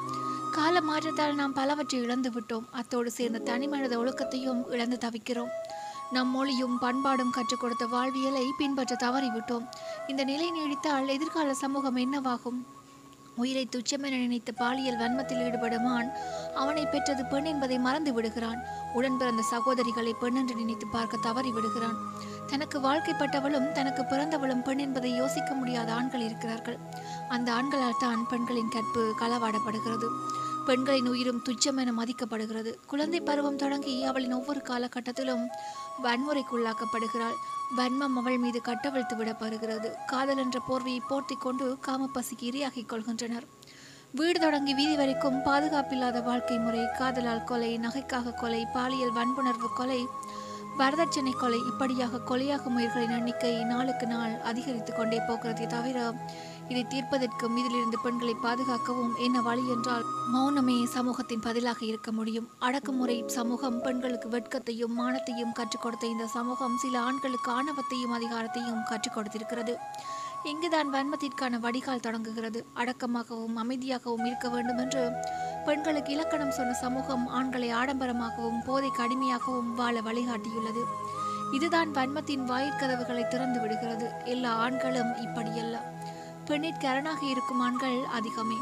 [0.53, 5.53] கால மாற்றத்தால் நாம் பலவற்றை இழந்து விட்டோம் அத்தோடு சேர்ந்த தனிமனித ஒழுக்கத்தையும் இழந்து தவிக்கிறோம்.
[6.11, 9.69] நம் மொழியும் பண்பாடும் கற்றுக் கொடுத்த வாழ்வியலை பின்பற்ற தவறிவிட்டோம்.
[10.07, 12.65] இந்த நிலை நீடித்தால் எதிர்கால சமூகம் என்னவாகும்?
[13.37, 16.11] உயிரை துச்சமென நினைத்த பாலியல் வன்மத்தில் ஈடுபடும் ஆண்
[16.55, 18.61] அவனை பெற்றது பெண் என்பதை மறந்து விடுகிறான்.
[18.95, 21.97] உடன் பிறந்த சகோதரிகளை பெண் என்று நினைத்து பார்க்க தவறி விடுகிறான்.
[22.47, 26.79] தனக்கு வாழ்க்கைப்பட்டவளும் தனக்கு பிறந்தவளும் பெண் என்பதை யோசிக்க முடியாத ஆண்கள் இருக்கிறார்கள்.
[27.29, 30.11] அந்த ஆண்களால் தான் பெண்களின் கற்பு களவாடப்படுகிறது.
[30.69, 32.73] பெண்களின் உயிரும் துச்சம் என மதிக்கப்படுகிறது.
[32.87, 35.45] குழந்தை பருவம் தொடங்கி அவளின் ஒவ்வொரு காலகட்டத்திலும்
[36.05, 37.37] வன்முறைக்குள்ளாக்கப்படுகிறாள்.
[37.79, 39.91] வன்மம் அவள் மீது கட்டவிழ்த்து விடப்படுகிறது.
[40.07, 43.49] காதல் என்ற போர்வையை போர்த்தி கொண்டு காமப்பசிக்கு இரையாகிக் கொள்கின்றனர்.
[44.19, 50.01] வீடு தொடங்கி வீதி வரைக்கும் பாதுகாப்பில்லாத வாழ்க்கை முறை காதலால் கொலை நகைக்காக கொலை பாலியல் வன்புணர்வு கொலை
[50.79, 55.99] வரதட்சணை கொலை இப்படியாக கொலையாகும் உயிர்களின் எண்ணிக்கை நாளுக்கு நாள் அதிகரித்து கொண்டே போகிறதே தவிர
[56.69, 62.49] இதை தீர்ப்பதற்கும் இதிலிருந்து பெண்களை பாதுகாக்கவும் என்ன வழி என்றால் மௌனமே சமூகத்தின் பதிலாக இருக்க முடியும்.
[62.59, 69.77] அடக்குமுறை சமூகம் பெண்களுக்கு வெட்கத்தையும் மானத்தையும் கற்றுக் கொடுத்த இந்த சமூகம் சில ஆண்களுக்கு ஆணவத்தையும் அதிகாரத்தையும் கற்றுக் கொடுத்திருக்கிறது.
[70.45, 72.67] இங்குதான் வன்மத்திற்கான வடிகால் தொடங்குகிறது.
[72.77, 75.13] அடக்கமாகவும் அமைதியாகவும் இருக்க வேண்டும் என்று
[75.65, 80.85] பெண்களுக்கு இலக்கணம் சொன்ன சமூகம் ஆண்களை ஆடம்பரமாகவும் போதைக்கு அடிமையாகவும் வாழ வழிகாட்டியுள்ளது.
[81.53, 84.13] இதுதான் வன்மத்தின் வாயிற்கதவுகளை திறந்து விடுகிறது.
[84.25, 85.94] எல்லா ஆண்களும் இப்படியல்ல.
[86.47, 88.57] பெண்ணிற்கு அரணாக இருக்கும் ஆண்கள் அதிகமே.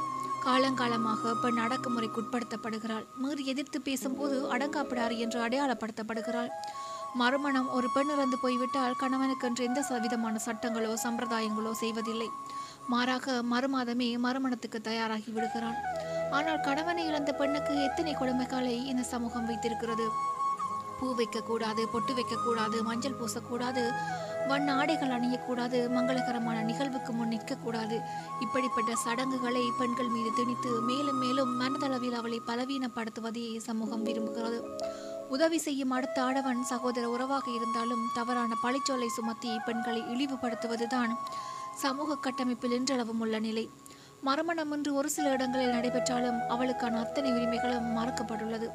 [0.45, 3.07] காலங்காலமாக பெண் அடக்குமுறைக்கு உட்படுத்தப்படுகிறாள்.
[3.17, 6.49] மீறி எதிர்த்து பேசும்போது அடங்காப்பிடார் என்று அடையாளப்படுத்தப்படுகிறாள்.
[7.15, 12.31] மறுமணம் ஒரு பெண் இறந்து போய்விட்டால் கணவனுக்கென்று எந்த ச- விதமான சட்டங்களோ சம்பிரதாயங்களோ செய்வதில்லை.
[12.87, 15.75] மாறாக மறுமாதமே மறுமணத்துக்கு தயாராகி விடுகிறான்
[16.31, 20.09] ஆனால் கணவனை இழந்த பெண்ணுக்கு எத்தனை கொடுமைகளை இந்த சமூகம் வைத்திருக்கிறது?
[21.03, 23.85] பூ வைக்கக்கூடாது பொட்டு வைக்கக்கூடாது மஞ்சள் பூசக்கூடாது
[24.51, 27.97] வண்ண ஆடைகள் அணியக்கூடாது மங்களகரமான நிகழ்வுக்கு முன் நிற்கக்கூடாது.
[28.41, 34.59] இப்படிப்பட்ட சடங்குகளை பெண்கள் மீது திணித்து மேலும் மேலும் மனதளவில் அவளை பலவீனப்படுத்துவதே சமூகம் விரும்புகிறது.
[35.29, 41.15] உதவி செய்யும் அடுத்த ஆடவன் சகோதர உறவாக இருந்தாலும் தவறான பழிச்சொலை சுமத்தி பெண்களை இழிவுபடுத்துவதுதான்
[41.85, 43.71] சமூக கட்டமைப்பில் இன்றளவும் உள்ள நிலை.
[44.27, 48.69] மறுமணம் என்று ஒரு சில இடங்களில் நடைபெற்றாலும் அவளுக்கான அத்தனை உரிமைகளும் மறுக்கப்பட்டுள்ளது.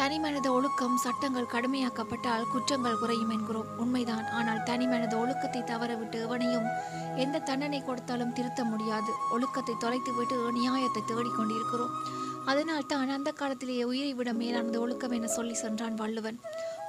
[0.00, 3.68] தனிமனித ஒழுக்கம் சட்டங்கள் கடுமையாக்கப்பட்டால் குற்றங்கள் குறையும் என்கிறோம்.
[3.82, 4.26] உண்மைதான்.
[4.38, 6.68] ஆனால் தனிமனித ஒழுக்கத்தை தவறவிட்டு எவனையும்
[7.24, 9.12] எந்த தண்டனை கொடுத்தாலும் திருத்த முடியாது.
[9.36, 11.94] ஒழுக்கத்தை தொலைத்துவிட்டு நியாயத்தை தேடிக்கொண்டிருக்கிறோம்.
[12.50, 16.38] அதனால் தான் அந்த காலத்திலேயே உயிரை விட மேலானது ஒழுக்கம் என சொல்லி சென்றான் வள்ளுவன்.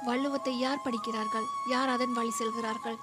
[0.06, 1.46] வள்ளுவத்தை யார் படிக்கிறார்கள்?
[1.74, 2.98] யார் அதன் வழி செல்கிறார்கள்?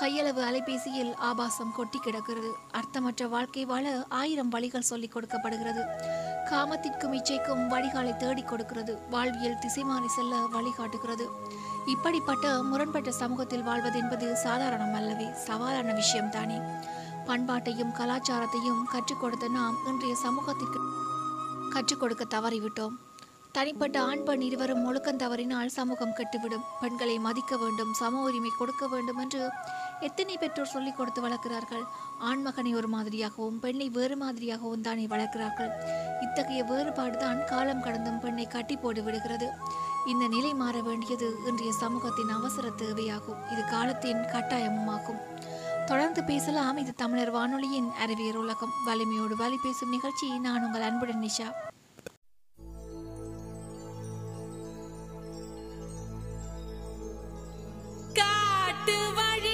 [0.00, 2.50] கையளவு அலைபேசியில் ஆபாசம் கொட்டி கிடக்கிறது.
[2.70, 5.84] அர்த்தமற்ற வாழ்க்கை வாழ ஆயிரம் வழிகள் சொல்லிக் கொடுக்கப்படுகிறது.
[6.50, 8.98] காமத்திற்கும் இச்சைக்கும் வழிகாலை தேடிக் கொடுக்கிறது.
[9.10, 11.26] வாழ்வியல் திசைமாறி செல்ல வழிகாட்டுகிறது
[11.86, 16.58] இப்படிப்பட்ட முரண்பட்ட சமூகத்தில் வாழ்வது என்பது சாதாரணம் அல்லவே சவாலான விஷயம்தானே
[17.26, 20.80] பண்பாட்டையும் கலாச்சாரத்தையும் கற்றுக் கொடுத்த நாம் இன்றைய சமூகத்திற்கு
[21.70, 22.96] கற்றுக் கொடுக்க தவறிவிட்டோம்.
[23.54, 26.64] தனிப்பட்ட ஆண் பெண் இருவரும் ஒழுக்கம் தவறினால் சமூகம் கெட்டுவிடும்.
[26.80, 29.50] பெண்களை மதிக்க வேண்டும் சம உரிமை கொடுக்க வேண்டும் என்று
[30.00, 31.84] எத்தனை பெற்றோர் சொல்லிக் கொடுத்து வளர்க்கிறார்கள்?
[32.18, 35.70] ஆண் மகனை ஒரு மாதிரியாகவும் பெண்ணை வேறு மாதிரியாகவும் தானே வளர்க்கிறார்கள்?
[36.20, 39.50] இத்தகைய வேறுபாடு தான் காலம் கடந்தும் பெண்ணை கட்டி போட்டு விடுகிறது.
[40.06, 43.52] இந்த நிலை மாற வேண்டியது இன்றைய சமூகத்தின் அவசர தேவையாகும்.
[43.52, 45.20] இது காலத்தின் கட்டாயமுமாகும்.
[45.86, 48.72] தொடர்ந்து பேசலாம் இது தமிழர் வானொலியின் அறிவியல் உலகம்.
[48.84, 50.38] வலிமையோடு வலி பேசும் நிகழ்ச்சி.
[50.38, 51.50] நான் உங்கள் அன்புடன் நிஷா.
[58.86, 59.53] காட்டு வழியே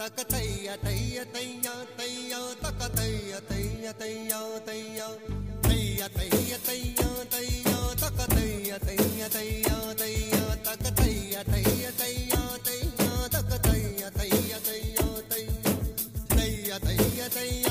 [0.00, 5.08] தக்க தைய தைய தையா தையா தக்க தைய தைய தையா தையா
[5.66, 13.58] தைய தைய தையா தையா தக்க தைய தைய தையா தையா தக்க தைய தைய தையா தையா தக்க
[13.66, 15.68] தைய தைய தையா தையா
[16.32, 17.69] தைய தைய தையா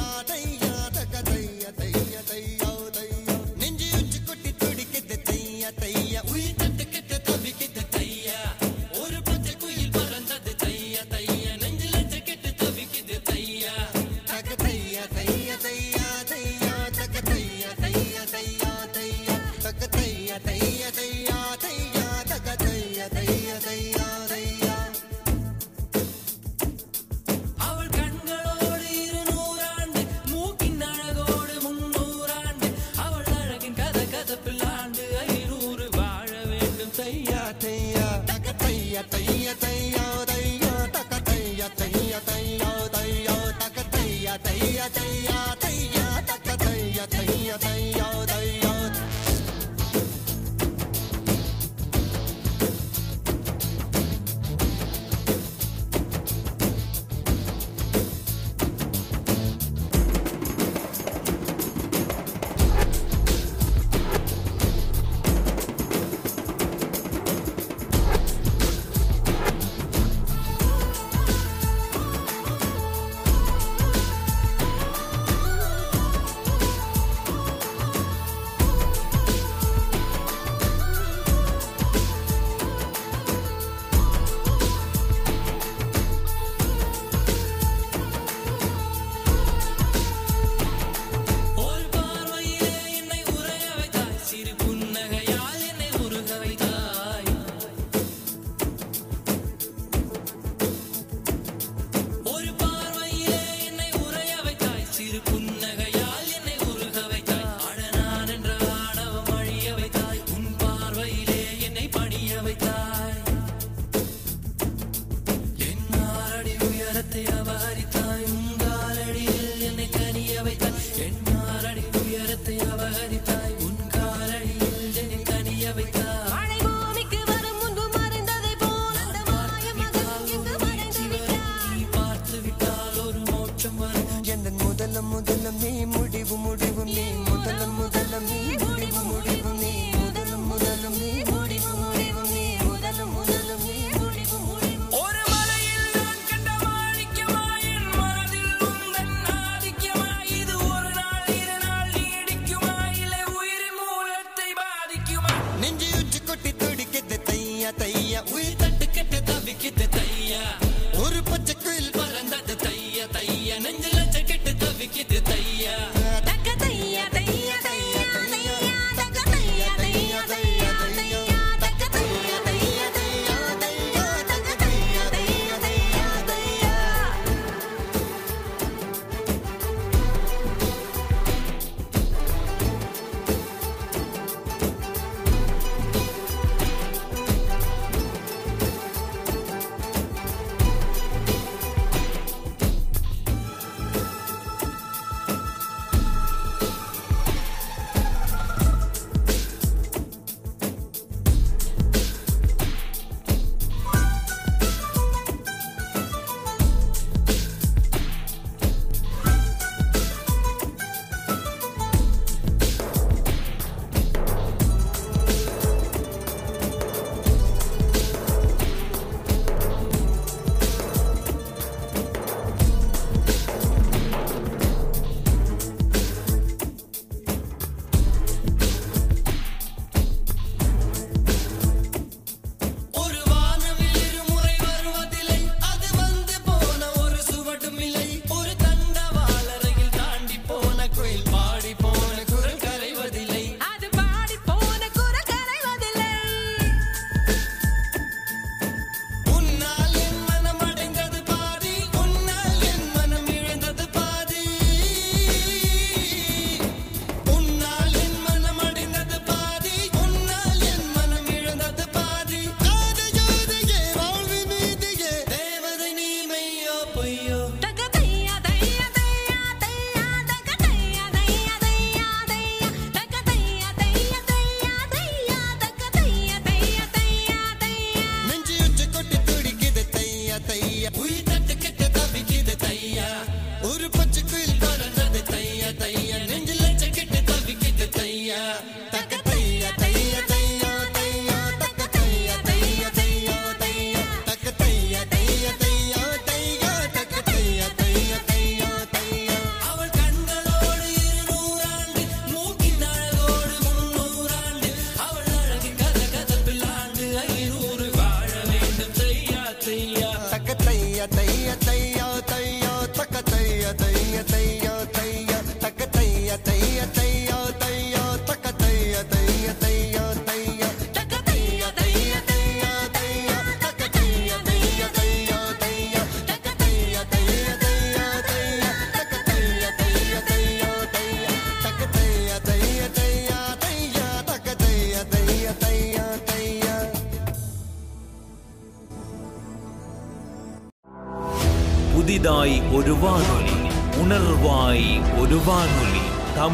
[163.49, 163.59] தைய?
[163.59, 165.75] நெஞ்சில ஜக்கெட்டு தவிக்குது தையா?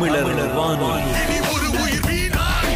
[0.05, 1.37] தமிழர் வானொலி.
[1.39, 2.73] ஒரு உயிர் வீணாய்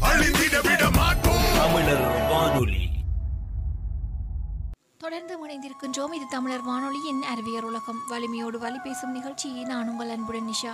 [0.00, 2.88] அழிந்திட விட மாட்டோம் தமிழர் வானொலி.
[4.98, 6.12] தொடர்ந்து இணைந்திருக்கின்றோம்.
[6.12, 8.00] இது தமிழர் வானொலியின் அறிவியர் உலகம்.
[8.08, 9.48] வலிமையோடு வலி பேசும் நிகழ்ச்சி.
[9.48, 10.70] நான் உங்கள் அன்புடன் நிஷா.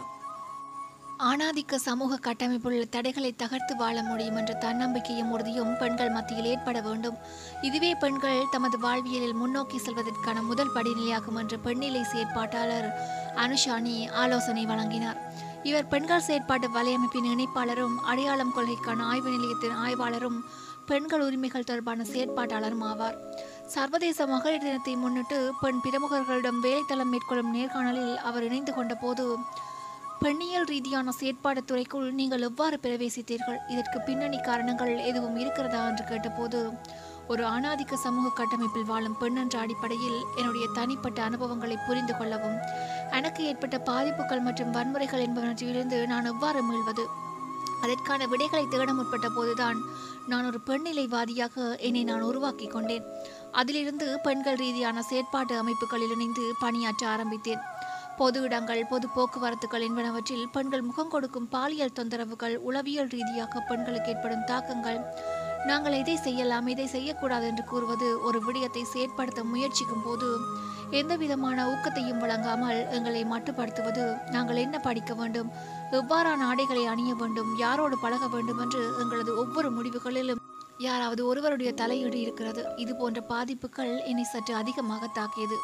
[1.18, 7.16] ஆணாதிக்க சமூக கட்டமைப்புள்ள தடைகளை தகர்த்து வாழ முடியும் என்ற தன்னம்பிக்கையும் உறுதியும் பெண்கள் மத்தியில் ஏற்பட வேண்டும்.
[7.62, 12.92] இதுவே பெண்கள் தமது வாழ்வியலில் முன்னோக்கி செல்வதற்கான முதல் படிநிலையாகும் என்று பெண்ணிலை செயற்பாட்டாளர்
[13.36, 15.50] அனுஷானி ஆலோசனை வழங்கினார்.
[15.62, 20.38] இவர் பெண்கள் செயற்பாட்டு வலையமைப்பின் இணைப்பாளரும் அடையாளம் கொள்கைக்கான ஆய்வு நிலையத்தின் ஆய்வாளரும்
[20.86, 23.18] பெண்கள் உரிமைகள் தொடர்பான செயற்பாட்டாளரும் ஆவார்.
[23.66, 29.26] சர்வதேச மகளிர் தினத்தை முன்னிட்டு பெண் பிரமுகர்களிடம் வேலைத்தளம் மேற்கொள்ளும் நேர்காணலில் அவர் இணைந்து கொண்ட போது
[30.20, 33.58] பெண்ணியல் ரீதியான செயற்பாடு துறைக்குள் நீங்கள் எவ்வாறு பிரவேசித்தீர்கள்?
[33.68, 35.80] இதற்கு பின்னணி காரணங்கள் எதுவும் இருக்கிறதா?
[35.88, 36.58] என்று கேட்டபோது
[37.28, 42.58] ஒரு ஆணாதிக்க சமூக கட்டமைப்பில் வாழும் பெண் என்ற அடிப்படையில் என்னுடைய தனிப்பட்ட அனுபவங்களை புரிந்து கொள்ளவும்
[43.10, 47.04] எனக்கு ஏற்பட்ட பாதிப்புகள் மற்றும் வன்முறைகள் என்பவற்றிலிருந்து நான் எவ்வாறு மீள்வது?
[47.82, 49.78] அதற்கான விடைகளை தேட முற்பட்ட போதுதான்
[50.26, 53.04] நான் ஒரு பெண்ணிலைவாதியாக என்னை நான் உருவாக்கி கொண்டேன்.
[53.52, 57.58] அதிலிருந்து பெண்கள் ரீதியான செயற்பாட்டு அமைப்புகளில் இணைந்து பணியாற்ற ஆரம்பித்தேன்.
[58.16, 65.00] பொது இடங்கள் பொது போக்குவரத்துகள் என்பனவற்றில் பெண்கள் முகம் கொடுக்கும் பாலியல் தொந்தரவுகள் உளவியல் ரீதியாக பெண்களுக்கு ஏற்படும் தாக்கங்கள்
[65.66, 70.28] நாங்கள் இதை செய்யலாம் இதை செய்யக்கூடாது என்று கூறுவது ஒரு விடயத்தை செயற்படுத்த முயற்சிக்கும் போது
[71.00, 75.52] எந்த விதமான ஊக்கத்தையும் வழங்காமல் எங்களை மட்டுப்படுத்துவது நாங்கள் என்ன படிக்க வேண்டும்
[75.92, 80.42] எவ்வாறான ஆடைகளை அணிய வேண்டும் யாரோடு பழக வேண்டும் என்று எங்களது ஒவ்வொரு முடிவுகளிலும்
[80.78, 82.62] யாராவது ஒருவருடைய தலையீடு இருக்கிறது.
[82.76, 85.58] இது போன்ற பாதிப்புகள் என்னை சற்று அதிகமாக தாக்கியது.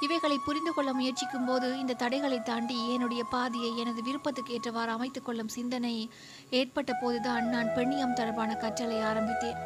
[0.00, 5.48] இவைகளை புரிந்து கொள்ள முயற்சிக்கும் போது இந்த தடைகளை தாண்டி என்னுடைய பாதியை எனது விருப்பத்துக்கு ஏற்றவாறு அமைத்துக் கொள்ளும்
[5.48, 6.10] சிந்தனை
[6.50, 9.56] ஏற்பட்ட போதுதான் நான் பெண்ணியம் தொடர்பான கற்றலை ஆரம்பித்தேன்.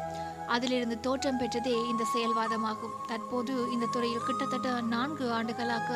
[0.47, 2.97] அதிலிருந்து தோற்றம் பெற்றதே இந்த செயல்வாதமாகும்.
[3.07, 5.89] தற்போது இந்த துறையில் கிட்டத்தட்ட நான்கு ஆண்டுகளாக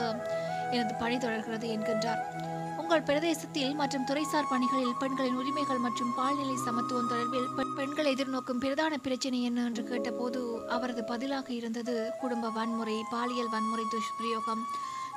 [0.72, 2.24] எனது பணி தொடர்கிறது என்கின்றார்.
[2.90, 8.98] உங்கள் பிரதேசத்தில் மற்றும் துறைசார் பணிகளில் பெண்களின் உரிமைகள் மற்றும் பால்நிலை சமத்துவம் தொடர்பில் பெண்- பெண்கள் எதிர்நோக்கும் பிரதான
[8.98, 14.64] பிரச்சனை என்ன என்று கேட்டபோது அவரது பதிலாக இருந்தது குடும்ப வன்முறை பாலியல் வன்முறை துஷ்பிரயோகம்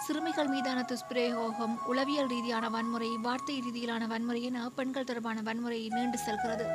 [0.07, 6.67] சிறுமிகள் மீதான துஷ்பிரயோகம் உளவியல் ரீதியான வன்முறை வார்த்தை ரீதியிலான வன்முறை என பெண்கள் தொடர்பான வன்முறை நீண்டு செல்கிறது.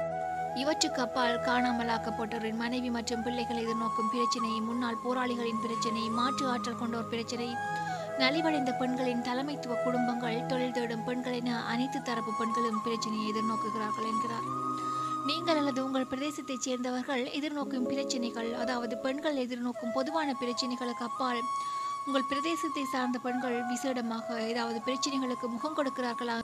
[0.56, 7.50] இவற்றுக்கு அப்பால் காணாமலாக்கப்பட்டோரின் மனைவி மற்றும் பிள்ளைகள் எதிர்நோக்கும் பிரச்சினை முன்னாள் போராளிகளின் பிரச்சினை மாற்று ஆற்றல் கொண்டோர் பிரச்சினை
[8.22, 14.48] நலிவடைந்த பெண்களின் தலைமைத்துவ குடும்பங்கள் தொழில் தேடும் பெண்கள் என அனைத்து தரப்பு பெண்களும் பிரச்சனையை எதிர்நோக்குகிறார்கள் என்கிறார்.
[15.26, 21.42] நீங்கள் அல்லது உங்கள் பிரதேசத்தைச் சேர்ந்தவர்கள் எதிர்நோக்கும் பிரச்சனைகள் அதாவது பெண்கள் எதிர்நோக்கும் பொதுவான பிரச்சனைகளுக்கு அப்பால்
[22.06, 26.38] உங்கள் பிரதேசத்தை சார்ந்த பெண்கள் விசேடமாக ஏதாவது பிரச்சனைகளுக்கு முகம் கொடுக்கிறார்களா?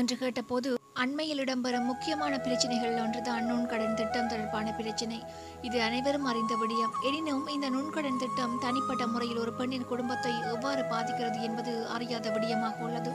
[0.00, 0.70] என்று கேட்டபோது
[1.02, 5.18] அண்மையில் இடம்பெறும் முக்கியமான பிரச்சனைகள் ஒன்றுதான் நுண்கடன் திட்டம் தொடர்பான பிரச்சனை.
[5.66, 6.94] இது அனைவரும் அறிந்த விடயம்.
[7.08, 13.12] எனினும் இந்த நுண்கடன் திட்டம் தனிப்பட்ட முறையில் ஒரு பெண்ணின் குடும்பத்தை எவ்வாறு பாதிக்கிறது என்பது அறியாத விடயமாக உள்ளது.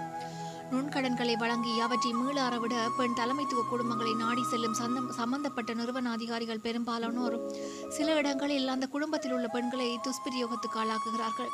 [0.71, 7.37] நுண்கடன்களை வழங்கி அவற்றை மீள அறவிட பெண் தலைமைத்துவ குடும்பங்களை நாடி செல்லும் சந்தம் சம்பந்தப்பட்ட நிறுவன அதிகாரிகள் பெரும்பாலானோர்
[7.97, 11.53] சில இடங்களில் அந்த குடும்பத்தில் உள்ள பெண்களை துஷ்பிரயோகத்துக்கு ஆளாக்குகிறார்கள்.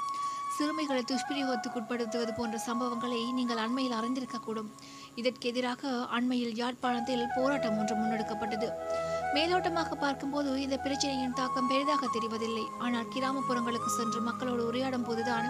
[0.58, 4.68] சிறுமிகளை துஷ்பிரயோகத்துக்கு உட்படுத்துவது போன்ற சம்பவங்களை நீங்கள் அண்மையில் அறிந்திருக்கக்கூடும்.
[5.22, 8.70] இதற்கு எதிராக அண்மையில் யாழ்ப்பாணத்தில் போராட்டம் ஒன்று முன்னெடுக்கப்பட்டது.
[9.36, 12.66] மேலோட்டமாக பார்க்கும்போது இந்த பிரச்சனையின் தாக்கம் பெரிதாக தெரிவதில்லை.
[12.86, 15.48] ஆனால் கிராமப்புறங்களுக்கு சென்று மக்களோடு உரையாடும் போதுதான்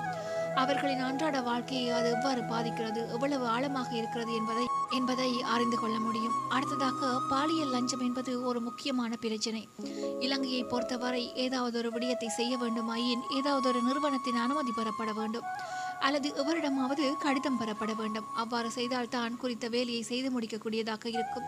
[0.61, 4.65] அவர்களின் அன்றாட வாழ்க்கையை அது எவ்வாறு பாதிக்கிறது எவ்வளவு ஆழமாக இருக்கிறது என்பதை
[4.97, 6.35] என்பதை அறிந்து கொள்ள முடியும்.
[6.55, 9.61] அடுத்ததாக பாலியல் லஞ்சம் என்பது ஒரு முக்கியமான பிரச்சனை.
[10.25, 15.47] இலங்கையை பொறுத்தவரை ஏதாவது ஒரு விடயத்தை செய்ய வேண்டுமாயின் ஏதாவது ஒரு நிறுவனத்தின் அனுமதி பெறப்பட வேண்டும்.
[16.05, 18.27] அல்லது எவரிடமாவது கடிதம் பெறப்பட வேண்டும்.
[18.41, 21.47] அவ்வாறு செய்தால்தான் குறித்த வேலையை செய்து முடிக்கக்கூடியதாக இருக்கும்.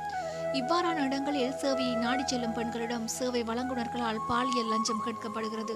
[0.60, 5.76] இவ்வாறான இடங்களில் சேவையை நாடிச் செல்லும் பெண்களிடம் சேவை வழங்குனர்களால் பாலியல் லஞ்சம் கேட்கப்படுகிறது.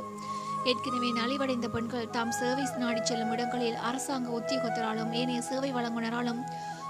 [0.71, 6.41] ஏற்கனவே நலிவடைந்த பெண்கள் தாம் சேவை நாடிச் செல்லும் இடங்களில் அரசாங்க உத்தியோகத்தராலும் ஏனைய சேவை வழங்குனராலும்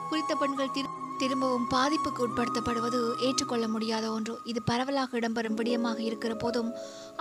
[0.09, 0.89] குறித்த பெண்கள் திரு
[1.21, 4.33] திரும்பவும் பாதிப்புக்கு உட்படுத்தப்படுவது ஏற்றுக்கொள்ள முடியாத ஒன்று.
[4.51, 6.69] இது பரவலாக இடம்பெறும் விடயமாக இருக்கிற போதும்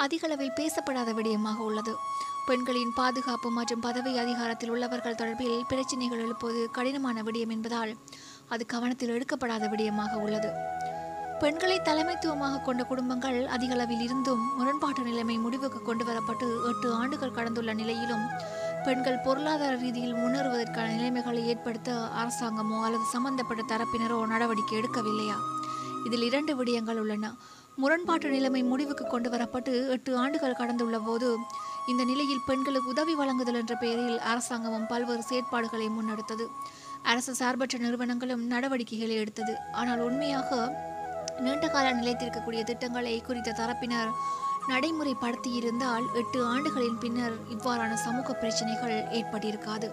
[0.05, 1.95] அதிகளவில் பேசப்படாத விடயமாக உள்ளது.
[2.49, 7.93] பெண்களின் பாதுகாப்பு மற்றும் பதவி அதிகாரத்தில் உள்ளவர்கள் தொடர்பில் பிரச்சினைகள் எழுப்புவது கடினமான விடயம் என்பதால்
[8.49, 10.51] அது கவனத்தில் எடுக்கப்படாத விடயமாக உள்ளது.
[11.41, 18.25] பெண்களை தலைமைத்துவமாக கொண்ட குடும்பங்கள் அதிகளவில் இருந்தும் முரண்பாட்டு நிலைமை முடிவுக்கு கொண்டு வரப்பட்டு எட்டு ஆண்டுகள் கடந்துள்ள நிலையிலும்
[18.85, 21.93] பெண்கள் பொருளாதார ரீதியில் முன்னேறுவதற்கான நிலைமைகளை ஏற்படுத்த
[22.23, 25.39] அரசாங்கமோ அல்லது சம்பந்தப்பட்ட தரப்பினரோ நடவடிக்கை எடுக்கவில்லையா?
[26.05, 27.33] இதில் இரண்டு விடயங்கள் உள்ளன.
[27.77, 31.29] முரண்பாட்டு நிலைமை முடிவுக்கு கொண்டு வரப்பட்டு எட்டு ஆண்டுகள் கடந்துள்ள போது
[31.91, 36.45] இந்த நிலையில் பெண்களுக்கு உதவி வழங்குதல் என்ற பெயரில் அரசாங்கமும் பல்வேறு செயற்பாடுகளை முன்னெடுத்தது.
[37.11, 39.55] அரசு சார்பற்ற நிறுவனங்களும் நடவடிக்கைகளை எடுத்தது.
[39.80, 40.51] ஆனால் உண்மையாக
[41.45, 44.12] நீண்டகால நிலைத்திருக்கக்கூடிய திட்டங்களை குறித்த தரப்பினர்
[44.72, 49.89] நடைமுறைப்படுத்தியிருந்தால் எட்டு ஆண்டுகளின் பின்னர் இவ்வாறான சமூக பிரச்சனைகள் ஏற்பட்டிருக்காது.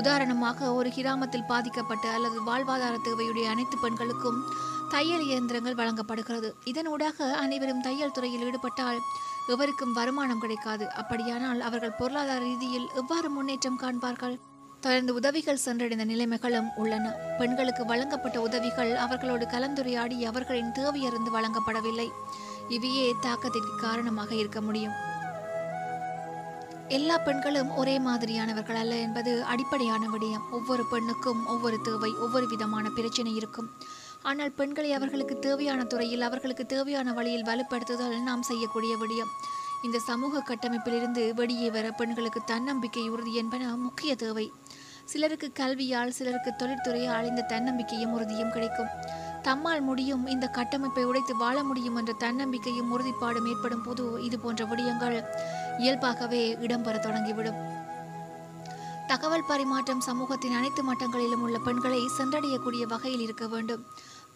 [0.00, 4.40] உதாரணமாக ஒரு கிராமத்தில் பாதிக்கப்பட்ட அல்லது வாழ்வாதார தேவையுடைய அனைத்து பெண்களுக்கும்
[4.88, 6.54] தையல் இயந்திரங்கள் வழங்கப்படுகிறது.
[6.64, 8.98] இதனூடாக அனைவரும் தையல் துறையில் ஈடுபட்டால்
[9.46, 10.90] எவருக்கும் வருமானம் கிடைக்காது.
[10.90, 14.38] அப்படியானால் அவர்கள் பொருளாதார ரீதியில் எவ்வாறு முன்னேற்றம் காண்பார்கள்?
[14.80, 17.10] தொடர்ந்து உதவிகள் சென்றடைந்த நிலைமைகளும் உள்ளன.
[17.38, 22.10] பெண்களுக்கு வழங்கப்பட்ட உதவிகள் அவர்களோடு கலந்துரையாடி அவர்களின் தேவையிருந்து வழங்கப்படவில்லை.
[22.68, 24.92] இவையே தாக்கத்திற்கு காரணமாக இருக்க முடியும்.
[26.88, 30.50] எல்லா பெண்களும் ஒரே மாதிரியானவர்கள் அல்ல என்பது அடிப்படையான விடயம்.
[30.50, 33.70] ஒவ்வொரு பெண்ணுக்கும் ஒவ்வொரு தேவை ஒவ்வொரு விதமான பிரச்சனை இருக்கும்.
[34.22, 39.32] ஆனால் பெண்களை அவர்களுக்கு தேவையான துறையில் அவர்களுக்கு தேவையான வழியில் வலுப்படுத்துதல் நாம் செய்யக்கூடிய விடயம்.
[39.82, 44.52] இந்த சமூக கட்டமைப்பிலிருந்து வெளியே வர பெண்களுக்கு தன்னம்பிக்கை உறுதி என்பன முக்கிய தேவை.
[45.04, 48.90] சிலருக்கு கல்வியால் சிலருக்கு தொழிற்துறையால் இந்த தன்னம்பிக்கையும் உறுதியும் கிடைக்கும்.
[49.42, 55.24] தம்மால் முடியும் இந்த கட்டமைப்பை உடைத்து வாழ முடியும் என்ற தன்னம்பிக்கையும் உறுதிப்பாடும் ஏற்படும் போது இது போன்ற விடயங்கள்
[55.78, 57.77] இயல்பாகவே இடம்பெற தொடங்கிவிடும்.
[59.10, 63.82] தகவல் பரிமாற்றம் சமூகத்தின் அனைத்து மட்டங்களிலும் உள்ள பெண்களை சென்றடையக்கூடிய வகையில் இருக்க வேண்டும்.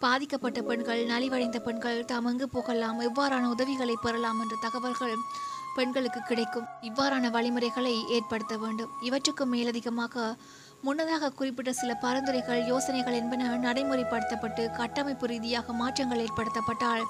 [0.03, 5.15] பாதிக்கப்பட்ட பெண்கள் நலிவடைந்த பெண்கள் தாம் எங்கு போகலாம் எவ்வாறான உதவிகளை பெறலாம் என்ற தகவல்கள்
[5.75, 6.65] பெண்களுக்கு கிடைக்கும்.
[6.89, 8.91] இவ்வாறான வழிமுறைகளை ஏற்படுத்த வேண்டும்.
[9.01, 10.25] இவற்றுக்கும் மேலதிகமாக
[10.87, 17.05] முன்னதாக குறிப்பிட்ட சில பரிந்துரைகள் யோசனைகள் என்பன நடைமுறைப்படுத்தப்பட்டு கட்டமைப்பு ரீதியாக மாற்றங்கள் ஏற்படுத்தப்பட்டால்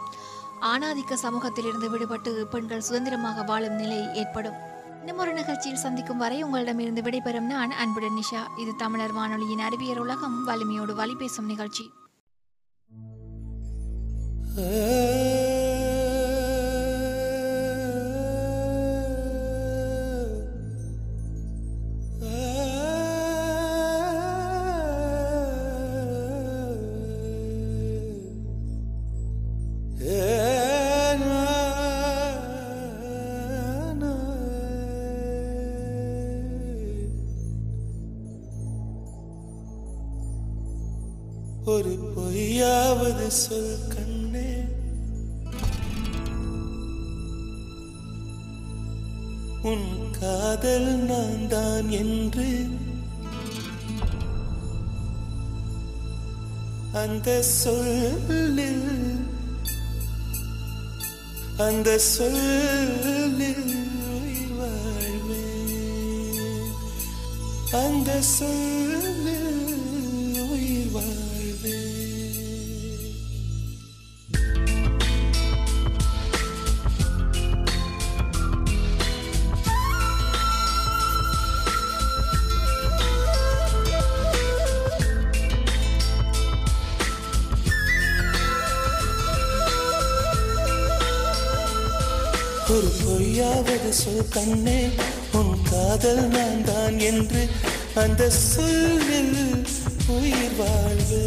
[0.74, 4.60] ஆணாதிக்க சமூகத்திலிருந்து விடுபட்டு பெண்கள் சுதந்திரமாக வாழும் நிலை ஏற்படும்.
[5.04, 8.42] இன்னும் ஒரு நிகழ்ச்சியில் சந்திக்கும் வரை உங்களிடமிருந்து விடைபெறும் நான் அன்புடன் நிஷா.
[8.60, 11.92] இது தமிழர் வானொலியின் அறிவியல் உலகம் வலிமையோடு வழி பேசும் நிகழ்ச்சி.
[14.58, 15.53] Oh
[43.34, 44.50] சொல் கண்ணே.
[49.62, 49.88] உன்
[50.20, 52.50] காதல் நான் தான் என்று
[56.94, 58.90] அந்த சொல்லில்
[61.58, 63.66] அந்த சொல்லில்
[64.58, 65.46] வாழ்வே
[67.82, 68.93] அந்த சொல்
[93.42, 94.90] ஒரு சொல் கண்ணே
[95.32, 97.48] உன் காதல் நான் தான் என்று
[97.96, 99.66] அந்த சொல்லில்
[100.08, 101.22] உயிர் வாழ்வு.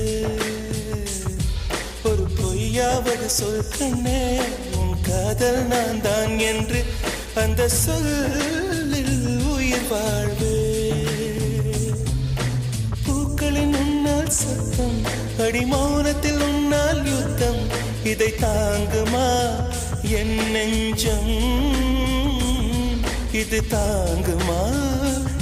[2.04, 4.38] ஒரு பொய்யாவது சொல் கண்ணே
[4.76, 6.84] உன் காதல் நான் தான் என்று
[7.34, 10.52] அந்த சொல்லில் உயிர் வாழ்வு.
[13.06, 14.98] பூக்களின் உன்னால் சத்தம்
[15.38, 17.62] அடிமௌனத்தில் உன்னால் யுத்தம்
[18.04, 19.28] இதை தாங்குமா?
[20.08, 21.40] என் நெஞ்சம்.
[23.32, 24.74] இது தாங்குமா?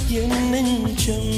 [0.09, 1.33] என் நெஞ்சம்.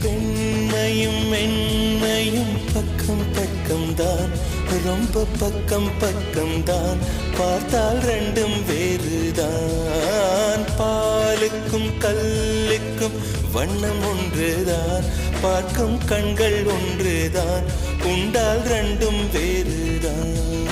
[0.00, 4.50] பெண்மையும் மென்மையும் பக்கம் பக்கம் தான்
[4.84, 6.98] ரொம்ப பக்கம் பக்கம் தான்
[7.38, 10.64] பார்த்தால் ரெண்டும் வேறுதான்.
[10.78, 13.18] பாலுக்கும் கல்லுக்கும்
[13.52, 15.04] வண்ணம் ஒன்றுதான்.
[15.40, 17.62] பார்க்கும் கண்கள் ஒன்றுதான்.
[18.04, 20.71] உண்டால் ரெண்டும் வேறுதான்.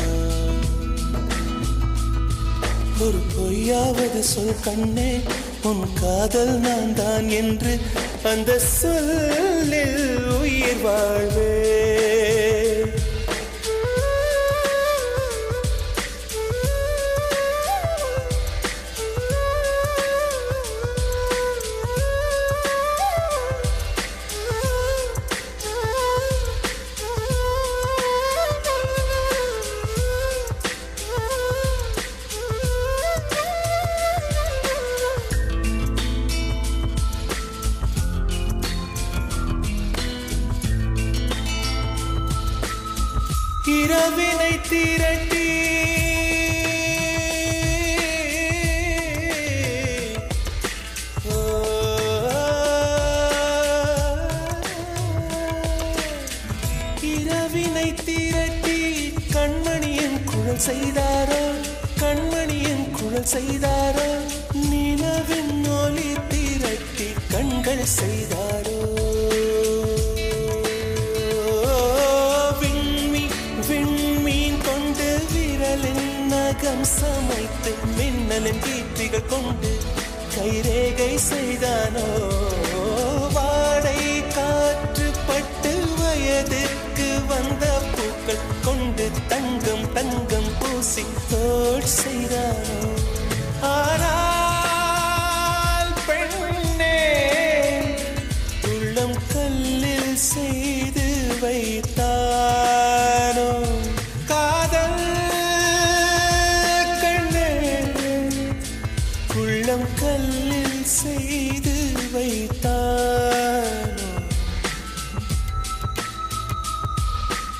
[3.41, 5.11] பொய்யாவது சொல் கண்ணே
[5.63, 7.73] உன் காதல் நான் தான் என்று
[8.23, 10.01] அந்த சொல்லில்
[10.37, 11.49] உயிர் வாழ்வே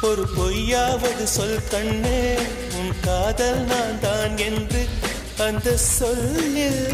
[0.03, 2.21] ஒரு பொய்யாவது சொல் கண்ணே
[2.79, 4.83] உன் காதல் நான் தான் என்று
[5.39, 6.85] அந்த சொல்லில்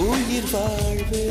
[0.00, 1.26] உயிர் வாழ்வே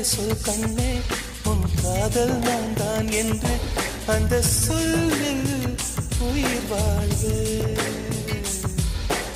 [0.00, 0.90] என்று சொல் கண்ணே
[1.44, 3.54] உன் காதல் நான் தான் என்று
[4.06, 5.48] அந்த சொல்லில்
[6.26, 7.34] உயிர் வாழ்வு.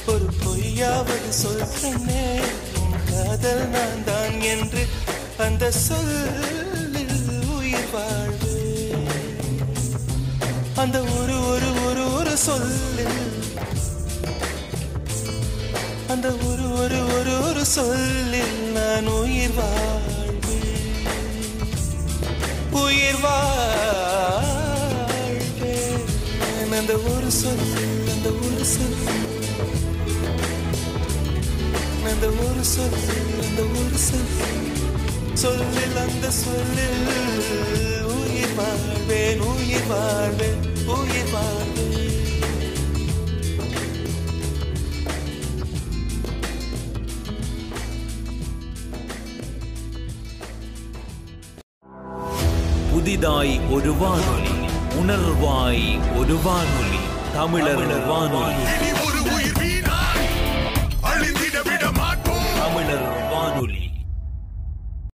[0.07, 2.25] ஒரு பொய்யாவது சொல் கண்ணே
[2.81, 4.85] உன் காதல் நான் தான் என்று
[5.39, 7.21] அந்த சொல்லில்
[7.57, 8.55] உயிர் வாழ்வு.
[10.77, 13.21] அந்த ஒரு ஒரு ஒரு ஒரு சொல்லில்
[16.09, 20.04] அந்த ஒரு ஒரு ஒரு ஒரு சொல்லில் நான் உயிர் வாழ்
[22.95, 23.53] உயிர் வாழ்வேன்
[26.73, 27.65] அந்த ஒரு சொல்
[28.13, 28.99] அந்த ஒரு சொல்.
[32.05, 32.99] அந்த ஒரு சொல்
[33.43, 34.33] அந்த ஒரு சொல்.
[35.35, 37.09] சொல்லில் அந்த சொல்லில்
[38.05, 41.74] உயிர் வாழ்வேன் உயிர் வாழ்வேன் உயிர் வாழ்வேன்.
[53.99, 54.69] வானொலி.
[55.01, 57.03] உணர்வாய் ஒரு வானொலி.
[57.33, 59.04] தமிழர் வானொலி.